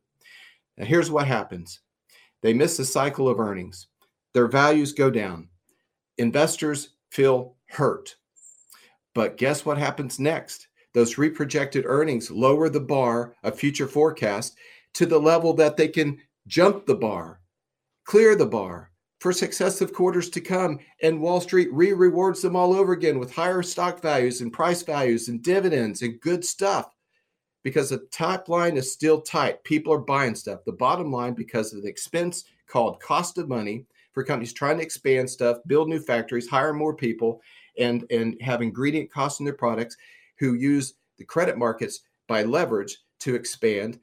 [0.76, 1.80] Now, here's what happens
[2.42, 3.86] they miss the cycle of earnings,
[4.32, 5.48] their values go down
[6.18, 8.16] investors feel hurt.
[9.14, 10.66] But guess what happens next?
[10.94, 14.56] Those reprojected earnings lower the bar of future forecast
[14.94, 17.40] to the level that they can jump the bar,
[18.04, 20.78] clear the bar for successive quarters to come.
[21.02, 24.82] And Wall Street re rewards them all over again with higher stock values and price
[24.82, 26.94] values and dividends and good stuff
[27.62, 29.64] because the top line is still tight.
[29.64, 30.60] People are buying stuff.
[30.64, 34.82] The bottom line, because of the expense called cost of money, for companies trying to
[34.82, 37.42] expand stuff, build new factories, hire more people,
[37.78, 39.96] and and have ingredient costs in their products
[40.38, 43.98] who use the credit markets by leverage to expand.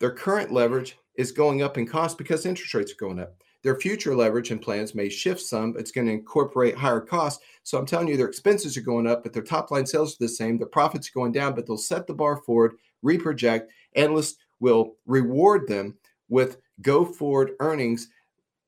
[0.00, 3.34] Their current leverage is going up in cost because interest rates are going up.
[3.62, 5.74] Their future leverage and plans may shift some.
[5.78, 7.44] It's going to incorporate higher costs.
[7.62, 10.24] So I'm telling you, their expenses are going up, but their top line sales are
[10.24, 10.56] the same.
[10.56, 13.66] Their profits are going down, but they'll set the bar forward, reproject.
[13.94, 15.98] Analysts will reward them
[16.30, 18.08] with go forward earnings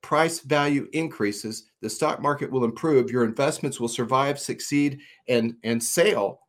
[0.03, 5.83] price value increases, the stock market will improve, your investments will survive, succeed, and, and
[5.83, 6.41] sail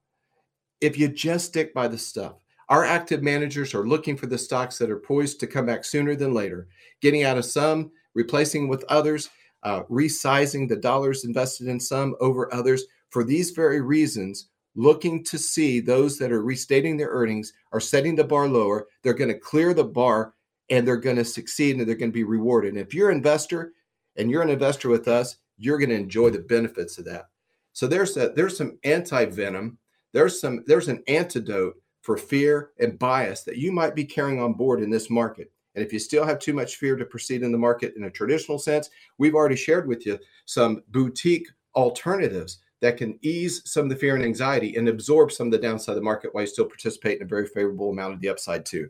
[0.82, 2.43] if you just stick by the stuff.
[2.74, 6.16] Our active managers are looking for the stocks that are poised to come back sooner
[6.16, 6.68] than later,
[7.02, 9.30] getting out of some, replacing with others,
[9.62, 12.86] uh, resizing the dollars invested in some over others.
[13.12, 18.16] For these very reasons, looking to see those that are restating their earnings are setting
[18.16, 18.88] the bar lower.
[19.04, 20.34] They're going to clear the bar
[20.72, 22.74] and they're going to succeed and they're going to be rewarded.
[22.74, 23.74] And if you're an investor
[24.16, 27.26] and you're an investor with us, you're going to enjoy the benefits of that.
[27.72, 29.78] So there's a, there's some anti-venom.
[30.12, 34.54] There's some there's an antidote for fear and bias that you might be carrying on
[34.54, 35.52] board in this market.
[35.74, 38.10] And if you still have too much fear to proceed in the market in a
[38.10, 43.90] traditional sense, we've already shared with you some boutique alternatives that can ease some of
[43.90, 46.48] the fear and anxiety and absorb some of the downside of the market while you
[46.48, 48.90] still participate in a very favorable amount of the upside too.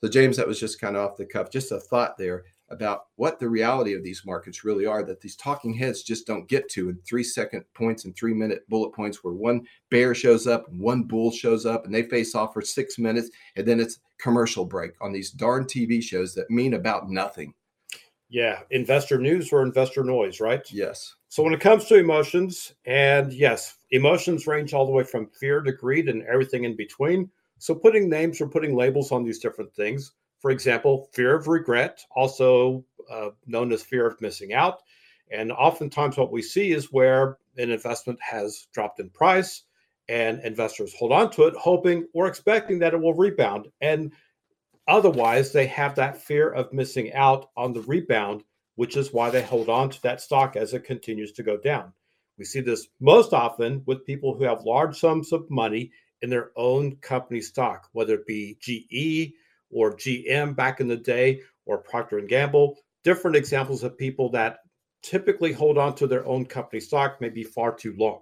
[0.00, 3.06] So, James, that was just kind of off the cuff, just a thought there about
[3.16, 6.68] what the reality of these markets really are that these talking heads just don't get
[6.70, 10.68] to in three second points and three minute bullet points where one bear shows up,
[10.70, 14.64] one bull shows up, and they face off for six minutes, and then it's commercial
[14.64, 17.54] break on these darn TV shows that mean about nothing.
[18.30, 20.60] Yeah, investor news or investor noise, right?
[20.70, 21.14] Yes.
[21.28, 25.62] So when it comes to emotions, and yes, emotions range all the way from fear
[25.62, 27.30] to greed and everything in between.
[27.58, 32.00] So putting names or putting labels on these different things, for example, fear of regret,
[32.14, 34.82] also uh, known as fear of missing out.
[35.30, 39.64] And oftentimes, what we see is where an investment has dropped in price
[40.08, 43.68] and investors hold on to it, hoping or expecting that it will rebound.
[43.80, 44.12] And
[44.86, 48.44] otherwise, they have that fear of missing out on the rebound
[48.78, 51.92] which is why they hold on to that stock as it continues to go down.
[52.38, 55.90] We see this most often with people who have large sums of money
[56.22, 59.34] in their own company stock, whether it be GE
[59.70, 62.76] or GM back in the day or Procter and Gamble.
[63.04, 64.58] Different examples of people that
[65.02, 68.20] typically hold on to their own company stock maybe far too long.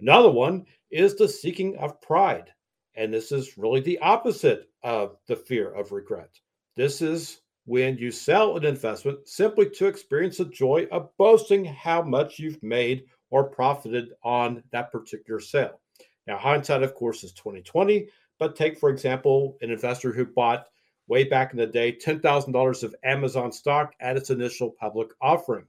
[0.00, 2.50] Another one is the seeking of pride.
[2.96, 6.30] And this is really the opposite of the fear of regret.
[6.76, 12.02] This is when you sell an investment simply to experience the joy of boasting how
[12.02, 15.80] much you've made or profited on that particular sale.
[16.26, 18.08] Now, hindsight, of course, is 2020.
[18.38, 20.66] But take, for example, an investor who bought
[21.06, 25.66] way back in the day $10,000 of Amazon stock at its initial public offering.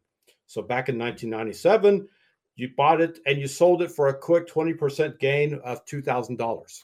[0.48, 2.08] So back in 1997,
[2.56, 6.82] you bought it and you sold it for a quick 20% gain of $2,000,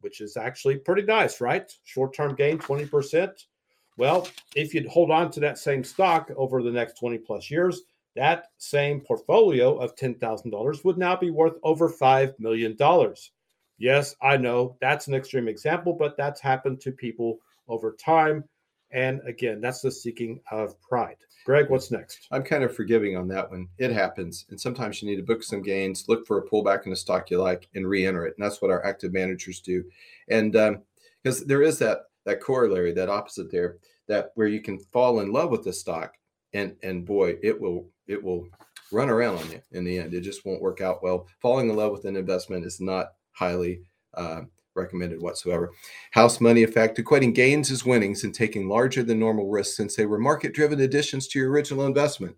[0.00, 1.70] which is actually pretty nice, right?
[1.84, 3.30] Short term gain, 20%.
[3.98, 7.82] Well, if you'd hold on to that same stock over the next 20 plus years,
[8.16, 12.76] that same portfolio of $10,000 would now be worth over $5 million.
[13.82, 18.44] Yes, I know that's an extreme example, but that's happened to people over time.
[18.92, 21.16] And again, that's the seeking of pride.
[21.44, 22.28] Greg, what's next?
[22.30, 23.66] I'm kind of forgiving on that one.
[23.78, 24.46] It happens.
[24.50, 27.28] And sometimes you need to book some gains, look for a pullback in a stock
[27.28, 28.34] you like, and re enter it.
[28.38, 29.82] And that's what our active managers do.
[30.28, 34.78] And because um, there is that that corollary, that opposite there, that where you can
[34.78, 36.14] fall in love with the stock
[36.52, 38.46] and and boy, it will it will
[38.92, 40.14] run around on you in the end.
[40.14, 41.26] It just won't work out well.
[41.40, 43.82] Falling in love with an investment is not highly
[44.14, 44.42] uh,
[44.74, 45.70] recommended whatsoever.
[46.12, 50.06] House money effect, equating gains as winnings and taking larger than normal risks since they
[50.06, 52.36] were market driven additions to your original investment.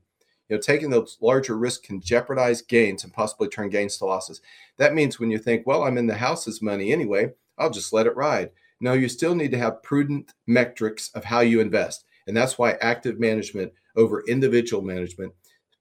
[0.48, 4.40] You know, taking those larger risks can jeopardize gains and possibly turn gains to losses.
[4.76, 8.06] That means when you think, well, I'm in the house's money anyway, I'll just let
[8.06, 8.50] it ride.
[8.80, 12.04] No, you still need to have prudent metrics of how you invest.
[12.26, 15.32] And that's why active management over individual management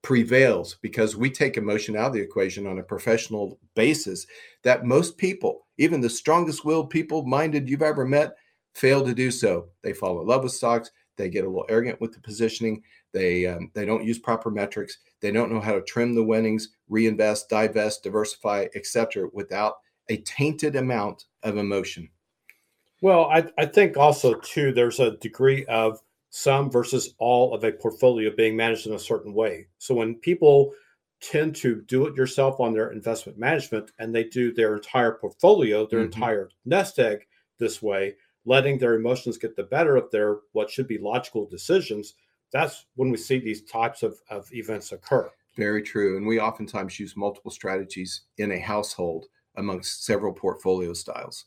[0.03, 4.27] prevails because we take emotion out of the equation on a professional basis
[4.63, 8.35] that most people, even the strongest willed people minded you've ever met,
[8.75, 9.69] fail to do so.
[9.81, 10.91] They fall in love with stocks.
[11.15, 12.83] They get a little arrogant with the positioning.
[13.13, 14.97] They um, they don't use proper metrics.
[15.21, 19.75] They don't know how to trim the winnings, reinvest, divest, diversify, etc., without
[20.09, 22.09] a tainted amount of emotion.
[23.01, 25.99] Well, I, I think also too there's a degree of
[26.35, 29.67] some versus all of a portfolio being managed in a certain way.
[29.77, 30.73] So when people
[31.21, 35.85] tend to do it yourself on their investment management and they do their entire portfolio,
[35.85, 36.11] their mm-hmm.
[36.11, 37.19] entire nest egg
[37.59, 38.15] this way,
[38.45, 42.15] letting their emotions get the better of their what should be logical decisions,
[42.51, 45.29] that's when we see these types of, of events occur.
[45.55, 46.17] Very true.
[46.17, 51.45] And we oftentimes use multiple strategies in a household amongst several portfolio styles.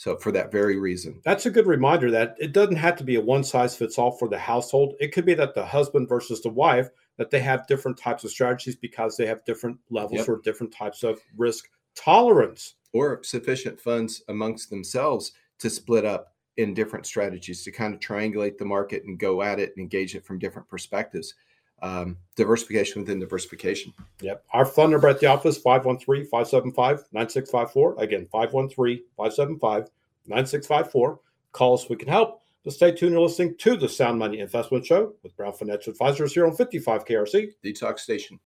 [0.00, 1.20] So for that very reason.
[1.26, 4.12] That's a good reminder that it doesn't have to be a one size fits all
[4.12, 4.94] for the household.
[4.98, 6.88] It could be that the husband versus the wife
[7.18, 10.28] that they have different types of strategies because they have different levels yep.
[10.30, 16.72] or different types of risk tolerance or sufficient funds amongst themselves to split up in
[16.72, 20.24] different strategies to kind of triangulate the market and go at it and engage it
[20.24, 21.34] from different perspectives
[21.82, 23.92] um, diversification within diversification.
[24.20, 24.44] Yep.
[24.52, 28.02] Our phone number at the office, 513 575 9654.
[28.02, 29.90] Again, 513 575
[30.26, 31.20] 9654.
[31.52, 32.42] Call us, we can help.
[32.64, 33.12] But stay tuned.
[33.12, 37.06] You're listening to the Sound Money Investment Show with Brown Financial Advisors here on 55
[37.06, 37.52] KRC.
[37.62, 38.38] The Talk Station.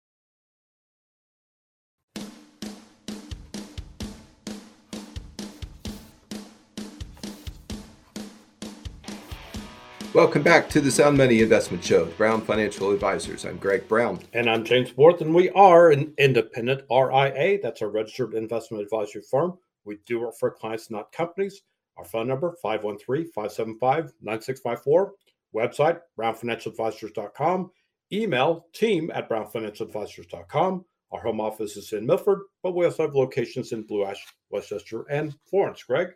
[10.14, 13.44] Welcome back to the Sound Money Investment Show, Brown Financial Advisors.
[13.44, 14.20] I'm Greg Brown.
[14.32, 17.58] And I'm James Borth, and we are an independent RIA.
[17.60, 19.58] That's a registered investment advisory firm.
[19.84, 21.62] We do work for clients, not companies.
[21.96, 25.10] Our phone number, 513-575-9654.
[25.52, 27.72] Website, brownfinancialadvisors.com.
[28.12, 30.84] Email, team at brownfinancialadvisors.com.
[31.10, 34.68] Our home office is in Milford, but we also have locations in Blue Ash, West
[34.68, 35.82] Chester, and Florence.
[35.82, 36.10] Greg?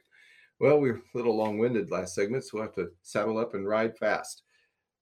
[0.61, 3.54] Well, we are a little long winded last segment, so we'll have to saddle up
[3.54, 4.42] and ride fast.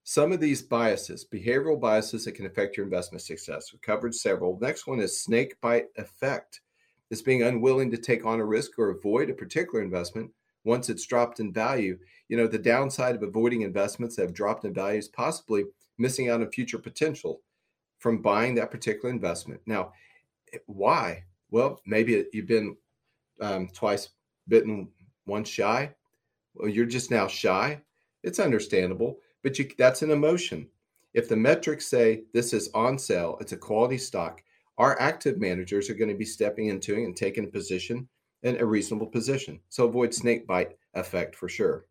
[0.04, 4.59] Some of these biases, behavioral biases that can affect your investment success, we covered several.
[4.61, 6.61] Next one is snake bite effect.
[7.09, 10.30] This being unwilling to take on a risk or avoid a particular investment
[10.64, 11.98] once it's dropped in value.
[12.28, 15.64] You know, the downside of avoiding investments that have dropped in value is possibly
[15.96, 17.40] missing out on future potential
[17.98, 19.61] from buying that particular investment.
[19.64, 19.92] Now,
[20.66, 21.24] why?
[21.50, 22.76] Well, maybe you've been
[23.40, 24.11] um, twice
[24.48, 24.88] bitten
[25.27, 25.93] once shy.
[26.55, 27.81] Well, you're just now shy.
[28.22, 30.68] It's understandable, but you, that's an emotion.
[31.14, 34.43] If the metrics say this is on sale, it's a quality stock,
[34.79, 38.09] our active managers are going to be stepping into it and taking a position
[38.43, 39.61] in a reasonable position.
[39.68, 41.87] So avoid snake bite effect for sure.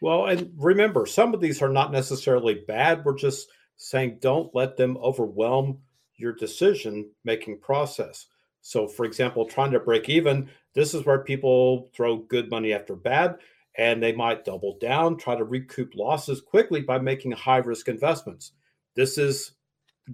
[0.00, 3.04] Well, and remember, some of these are not necessarily bad.
[3.04, 5.78] We're just saying don't let them overwhelm
[6.16, 8.26] your decision making process.
[8.68, 12.94] So, for example, trying to break even, this is where people throw good money after
[12.94, 13.36] bad,
[13.78, 18.52] and they might double down, try to recoup losses quickly by making high risk investments.
[18.94, 19.52] This is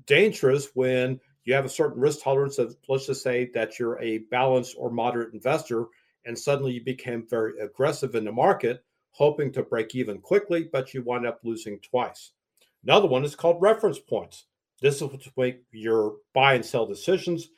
[0.07, 4.19] dangerous when you have a certain risk tolerance of, let's just say that you're a
[4.31, 5.87] balanced or moderate investor,
[6.25, 10.95] and suddenly you became very aggressive in the market, hoping to break even quickly, but
[10.95, 12.31] you wind up losing twice.
[12.85, 14.47] Another one is called reference points.
[14.81, 17.49] This is to make your buy and sell decisions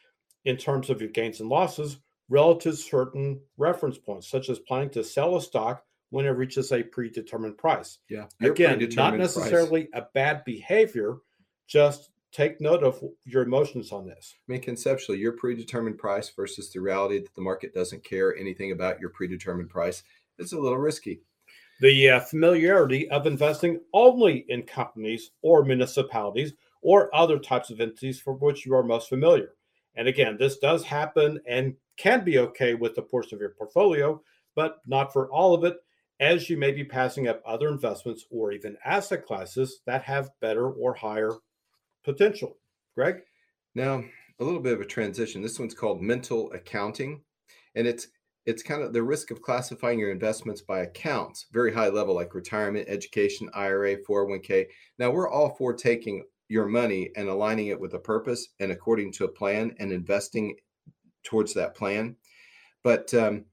[0.46, 4.90] in terms of your gains and losses relative to certain reference points, such as planning
[4.90, 7.98] to sell a stock when it reaches a predetermined price.
[8.08, 8.26] Yeah.
[8.40, 10.02] Again, not necessarily price.
[10.02, 11.18] a bad behavior,
[11.66, 14.34] just take note of your emotions on this.
[14.48, 18.72] I mean, conceptually, your predetermined price versus the reality that the market doesn't care anything
[18.72, 20.02] about your predetermined price,
[20.38, 21.20] it's a little risky.
[21.80, 28.20] The uh, familiarity of investing only in companies or municipalities or other types of entities
[28.20, 29.55] for which you are most familiar.
[29.96, 34.20] And again, this does happen and can be okay with the portion of your portfolio,
[34.54, 35.78] but not for all of it,
[36.20, 40.70] as you may be passing up other investments or even asset classes that have better
[40.70, 41.32] or higher
[42.04, 42.56] potential.
[42.94, 43.22] Greg?
[43.74, 44.04] Now,
[44.40, 45.42] a little bit of a transition.
[45.42, 47.22] This one's called mental accounting,
[47.74, 48.08] and it's
[48.46, 52.32] it's kind of the risk of classifying your investments by accounts, very high level, like
[52.32, 54.66] retirement, education, IRA, 401k.
[55.00, 59.12] Now, we're all for taking your money and aligning it with a purpose and according
[59.12, 60.56] to a plan and investing
[61.24, 62.16] towards that plan.
[62.84, 63.44] But um,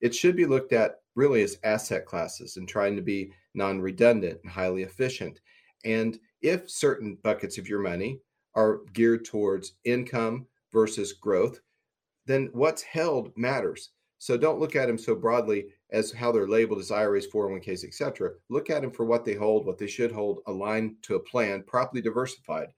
[0.00, 4.40] it should be looked at really as asset classes and trying to be non redundant
[4.42, 5.40] and highly efficient.
[5.84, 8.18] And if certain buckets of your money
[8.54, 11.60] are geared towards income versus growth,
[12.26, 13.90] then what's held matters.
[14.18, 18.30] So don't look at them so broadly as how they're labeled as IRAs, 401ks, etc.
[18.48, 21.62] Look at them for what they hold, what they should hold, aligned to a plan,
[21.62, 22.68] properly diversified.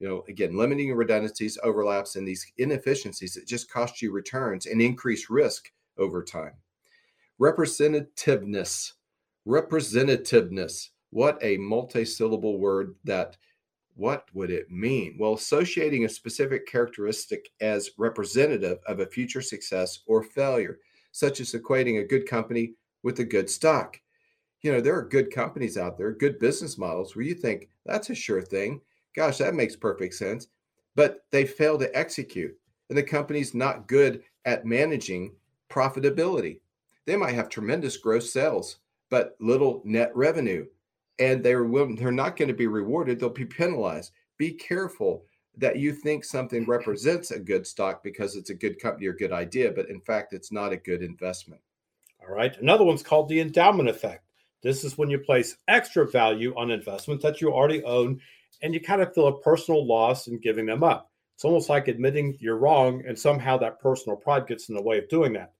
[0.00, 4.82] You know, again, limiting redundancies, overlaps, and these inefficiencies that just cost you returns and
[4.82, 6.52] increase risk over time.
[7.40, 8.92] Representativeness.
[9.46, 10.88] Representativeness.
[11.10, 13.36] What a multi-syllable word that
[13.94, 15.16] what would it mean?
[15.18, 20.78] Well, associating a specific characteristic as representative of a future success or failure,
[21.16, 23.98] such as equating a good company with a good stock.
[24.60, 28.10] You know, there are good companies out there, good business models where you think that's
[28.10, 28.82] a sure thing.
[29.14, 30.48] Gosh, that makes perfect sense.
[30.94, 32.54] But they fail to execute,
[32.90, 35.32] and the company's not good at managing
[35.70, 36.60] profitability.
[37.06, 38.76] They might have tremendous gross sales,
[39.08, 40.66] but little net revenue
[41.18, 45.24] and they're they're not going to be rewarded they'll be penalized be careful
[45.56, 49.32] that you think something represents a good stock because it's a good company or good
[49.32, 51.60] idea but in fact it's not a good investment.
[52.20, 54.24] All right another one's called the endowment effect.
[54.62, 58.20] This is when you place extra value on investments that you already own
[58.62, 61.10] and you kind of feel a personal loss in giving them up.
[61.34, 64.98] It's almost like admitting you're wrong and somehow that personal pride gets in the way
[64.98, 65.52] of doing that.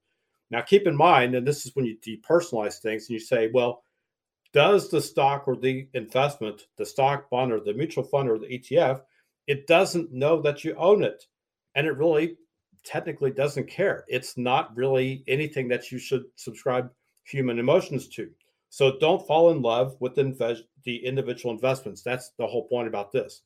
[0.49, 3.83] Now keep in mind and this is when you depersonalize things and you say well
[4.53, 8.47] does the stock or the investment, the stock bond or the mutual fund or the
[8.47, 9.01] ETF,
[9.47, 11.23] it doesn't know that you own it.
[11.75, 12.37] And it really
[12.83, 14.05] technically doesn't care.
[14.07, 16.91] It's not really anything that you should subscribe
[17.23, 18.29] human emotions to.
[18.69, 20.65] So don't fall in love with the,
[21.03, 22.01] individual investments.
[22.01, 23.41] That's the whole point about this.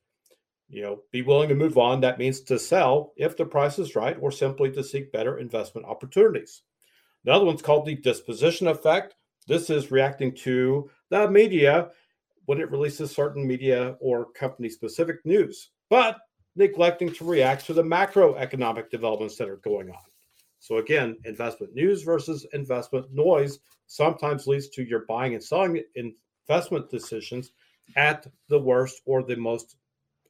[0.69, 2.01] You know, be willing to move on.
[2.01, 5.87] That means to sell if the price is right, or simply to seek better investment
[5.87, 6.61] opportunities.
[7.23, 9.15] The other one's called the disposition effect.
[9.47, 11.89] This is reacting to the media
[12.45, 16.21] when it releases certain media or company specific news, but
[16.55, 20.03] neglecting to react to the macroeconomic developments that are going on.
[20.59, 26.89] So, again, investment news versus investment noise sometimes leads to your buying and selling investment
[26.89, 27.51] decisions
[27.97, 29.75] at the worst or the most,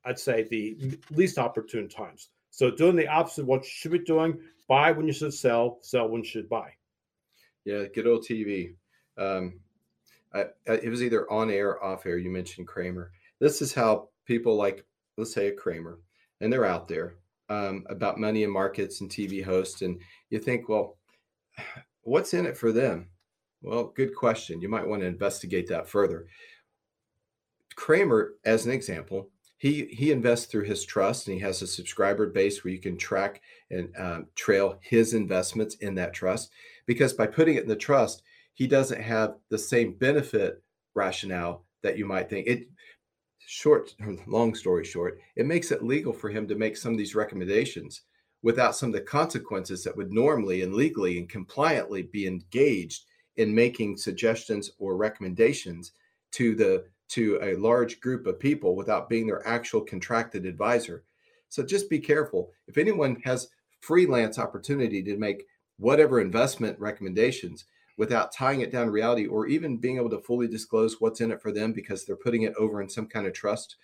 [0.03, 2.29] I'd say, the least opportune times.
[2.49, 5.77] So, doing the opposite of what you should be doing buy when you should sell,
[5.81, 6.71] sell when you should buy.
[7.65, 8.73] Yeah, good old TV.
[9.15, 9.59] Um,
[10.33, 12.17] I, I, it was either on air or off air.
[12.17, 13.11] You mentioned Cramer.
[13.39, 14.85] This is how people like,
[15.17, 15.99] let's say, a Cramer,
[16.39, 17.15] and they're out there
[17.49, 19.81] um, about money and markets and TV hosts.
[19.81, 19.99] And
[20.29, 20.97] you think, well,
[22.01, 23.09] what's in it for them?
[23.61, 24.61] Well, good question.
[24.61, 26.27] You might want to investigate that further.
[27.75, 29.29] Cramer, as an example,
[29.61, 32.97] he he invests through his trust and he has a subscriber base where you can
[32.97, 36.49] track and um, trail his investments in that trust
[36.87, 38.23] because by putting it in the trust
[38.55, 40.63] he doesn't have the same benefit
[40.95, 42.67] rationale that you might think it
[43.51, 46.97] short or long story short it makes it legal for him to make some of
[46.97, 48.03] these recommendations
[48.43, 53.03] without some of the consequences that would normally and legally and compliantly be engaged
[53.35, 55.91] in making suggestions or recommendations
[56.31, 61.03] to the to a large group of people without being their actual contracted advisor.
[61.49, 62.51] So just be careful.
[62.67, 63.49] If anyone has
[63.81, 65.43] freelance opportunity to make
[65.77, 67.65] whatever investment recommendations
[68.01, 71.29] without tying it down to reality or even being able to fully disclose what's in
[71.29, 73.75] it for them because they're putting it over in some kind of trust,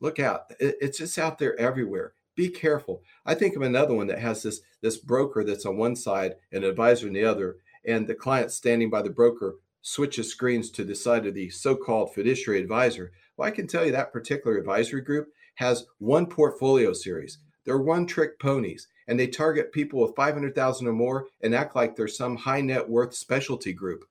[0.00, 0.50] look out.
[0.58, 2.14] It's just out there everywhere.
[2.34, 3.04] Be careful.
[3.24, 6.64] I think of another one that has this this broker that's on one side and
[6.64, 10.96] advisor on the other, and the client standing by the broker switches screens to the
[10.96, 15.28] side of the so-called fiduciary advisor, well, I can tell you that particular advisory group
[15.54, 17.38] has one portfolio series.
[17.64, 22.08] They're one-trick ponies, and they target people with 500,000 or more and act like they're
[22.08, 24.04] some high net worth specialty group.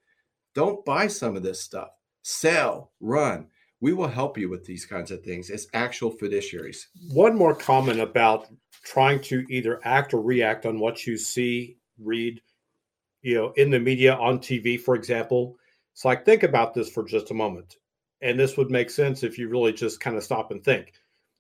[0.53, 1.89] Don't buy some of this stuff.
[2.21, 3.47] Sell, run.
[3.81, 6.85] We will help you with these kinds of things as actual fiduciaries.
[7.11, 8.47] One more comment about
[8.83, 12.41] trying to either act or react on what you see, read,
[13.21, 15.57] you know, in the media, on TV, for example.
[15.93, 17.77] So, like, think about this for just a moment.
[18.21, 20.93] And this would make sense if you really just kind of stop and think.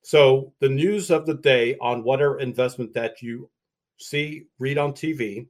[0.05, 3.49] So, the news of the day on whatever investment that you
[3.97, 5.47] see, read on TV,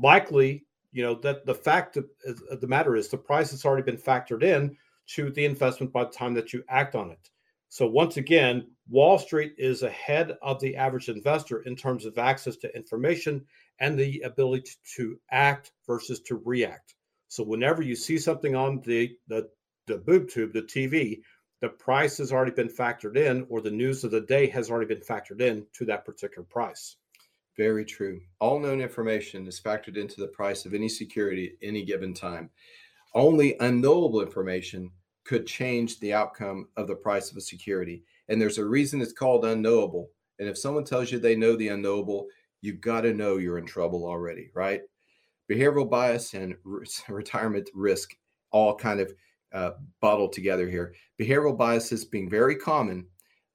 [0.00, 3.96] likely, you know, that the fact of the matter is the price has already been
[3.96, 4.76] factored in
[5.10, 7.30] to the investment by the time that you act on it.
[7.68, 12.56] So, once again, Wall Street is ahead of the average investor in terms of access
[12.56, 13.46] to information
[13.78, 16.96] and the ability to act versus to react.
[17.28, 19.48] So whenever you see something on the, the,
[19.86, 21.20] the boob tube, the TV,
[21.60, 24.92] the price has already been factored in, or the news of the day has already
[24.92, 26.96] been factored in to that particular price.
[27.56, 28.20] Very true.
[28.40, 32.50] All known information is factored into the price of any security at any given time.
[33.14, 34.90] Only unknowable information
[35.24, 38.04] could change the outcome of the price of a security.
[38.28, 40.10] And there's a reason it's called unknowable.
[40.38, 42.28] And if someone tells you they know the unknowable,
[42.62, 44.82] you've got to know you're in trouble already, right?
[45.50, 46.54] behavioral bias and
[47.08, 48.16] retirement risk
[48.52, 49.12] all kind of
[49.52, 50.94] uh, bottled together here.
[51.20, 53.06] Behavioral biases being very common.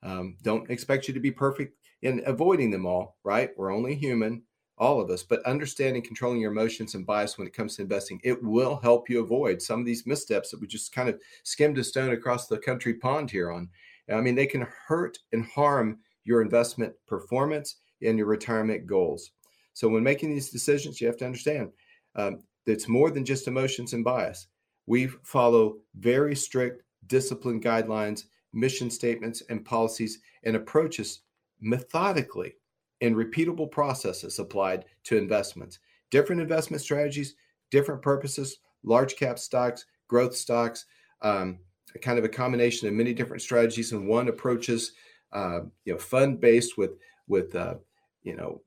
[0.03, 3.49] Um, don't expect you to be perfect in avoiding them all, right?
[3.57, 4.43] We're only human,
[4.77, 8.19] all of us, but understanding, controlling your emotions and bias when it comes to investing,
[8.23, 11.77] it will help you avoid some of these missteps that we just kind of skimmed
[11.77, 13.69] a stone across the country pond here on.
[14.11, 19.31] I mean, they can hurt and harm your investment performance and your retirement goals.
[19.73, 21.71] So, when making these decisions, you have to understand
[22.15, 24.47] um, it's more than just emotions and bias.
[24.87, 31.21] We follow very strict discipline guidelines, mission statements, and policies and approaches
[31.61, 32.55] methodically
[33.01, 35.79] and repeatable processes applied to investments.
[36.11, 37.35] Different investment strategies,
[37.71, 40.85] different purposes, large cap stocks, growth stocks,
[41.21, 41.59] um,
[42.01, 44.93] kind of a combination of many different strategies and one approaches,
[45.33, 46.91] uh, you know, fund based with
[47.27, 47.75] with uh,
[48.23, 48.61] you know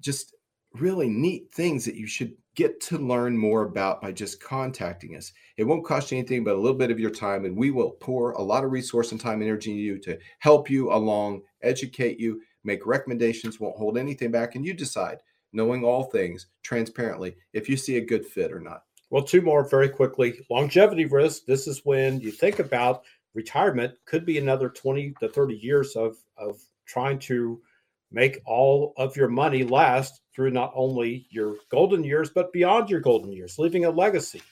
[0.00, 0.34] just
[0.74, 5.32] really neat things that you should get to learn more about by just contacting us.
[5.56, 7.92] It won't cost you anything but a little bit of your time, and we will
[7.92, 11.42] pour a lot of resource and time and energy into you to help you along,
[11.62, 15.18] educate you, make recommendations, won't hold anything back, and you decide,
[15.52, 18.82] knowing all things transparently, if you see a good fit or not.
[19.10, 20.40] Well, two more very quickly.
[20.50, 21.44] Longevity risk.
[21.46, 23.02] This is when you think about
[23.34, 27.60] retirement, could be another 20 to 30 years of, of trying to
[28.12, 33.00] make all of your money last through not only your golden years, but beyond your
[33.00, 34.42] golden years, leaving a legacy.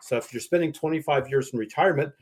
[0.00, 2.12] So if you're spending 25 years in retirement,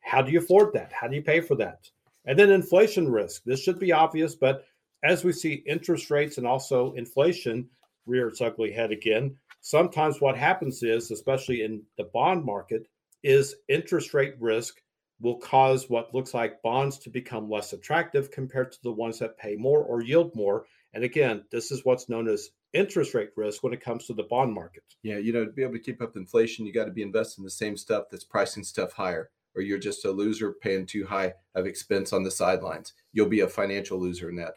[0.00, 0.92] how do you afford that?
[0.92, 1.88] How do you pay for that?
[2.24, 3.42] And then inflation risk.
[3.44, 4.64] This should be obvious, but
[5.04, 7.68] as we see interest rates and also inflation
[8.06, 12.86] rear its ugly head again, sometimes what happens is, especially in the bond market,
[13.22, 14.81] is interest rate risk
[15.22, 19.38] will cause what looks like bonds to become less attractive compared to the ones that
[19.38, 20.66] pay more or yield more.
[20.94, 24.24] And again, this is what's known as interest rate risk when it comes to the
[24.24, 24.82] bond market.
[25.02, 27.42] Yeah, you know, to be able to keep up inflation, you got to be investing
[27.42, 31.06] in the same stuff that's pricing stuff higher, or you're just a loser paying too
[31.06, 32.92] high of expense on the sidelines.
[33.12, 34.54] You'll be a financial loser in that.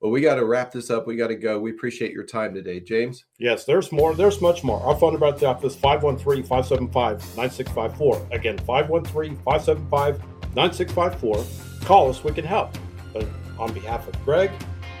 [0.00, 1.08] Well, we got to wrap this up.
[1.08, 1.58] We got to go.
[1.58, 3.24] We appreciate your time today, James.
[3.38, 4.14] Yes, there's more.
[4.14, 4.80] There's much more.
[4.80, 8.28] Our phone number at the office 513 575 9654.
[8.30, 10.22] Again, 513 575
[10.54, 11.84] 9654.
[11.84, 12.78] Call us, we can help.
[13.12, 13.26] But
[13.58, 14.52] on behalf of Greg,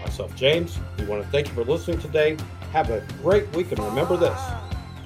[0.02, 2.36] myself, James, we want to thank you for listening today.
[2.72, 4.40] Have a great week and remember this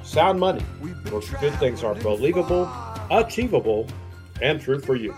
[0.02, 2.70] sound money, where good things are believable,
[3.10, 3.86] achievable,
[4.40, 5.14] and true for you.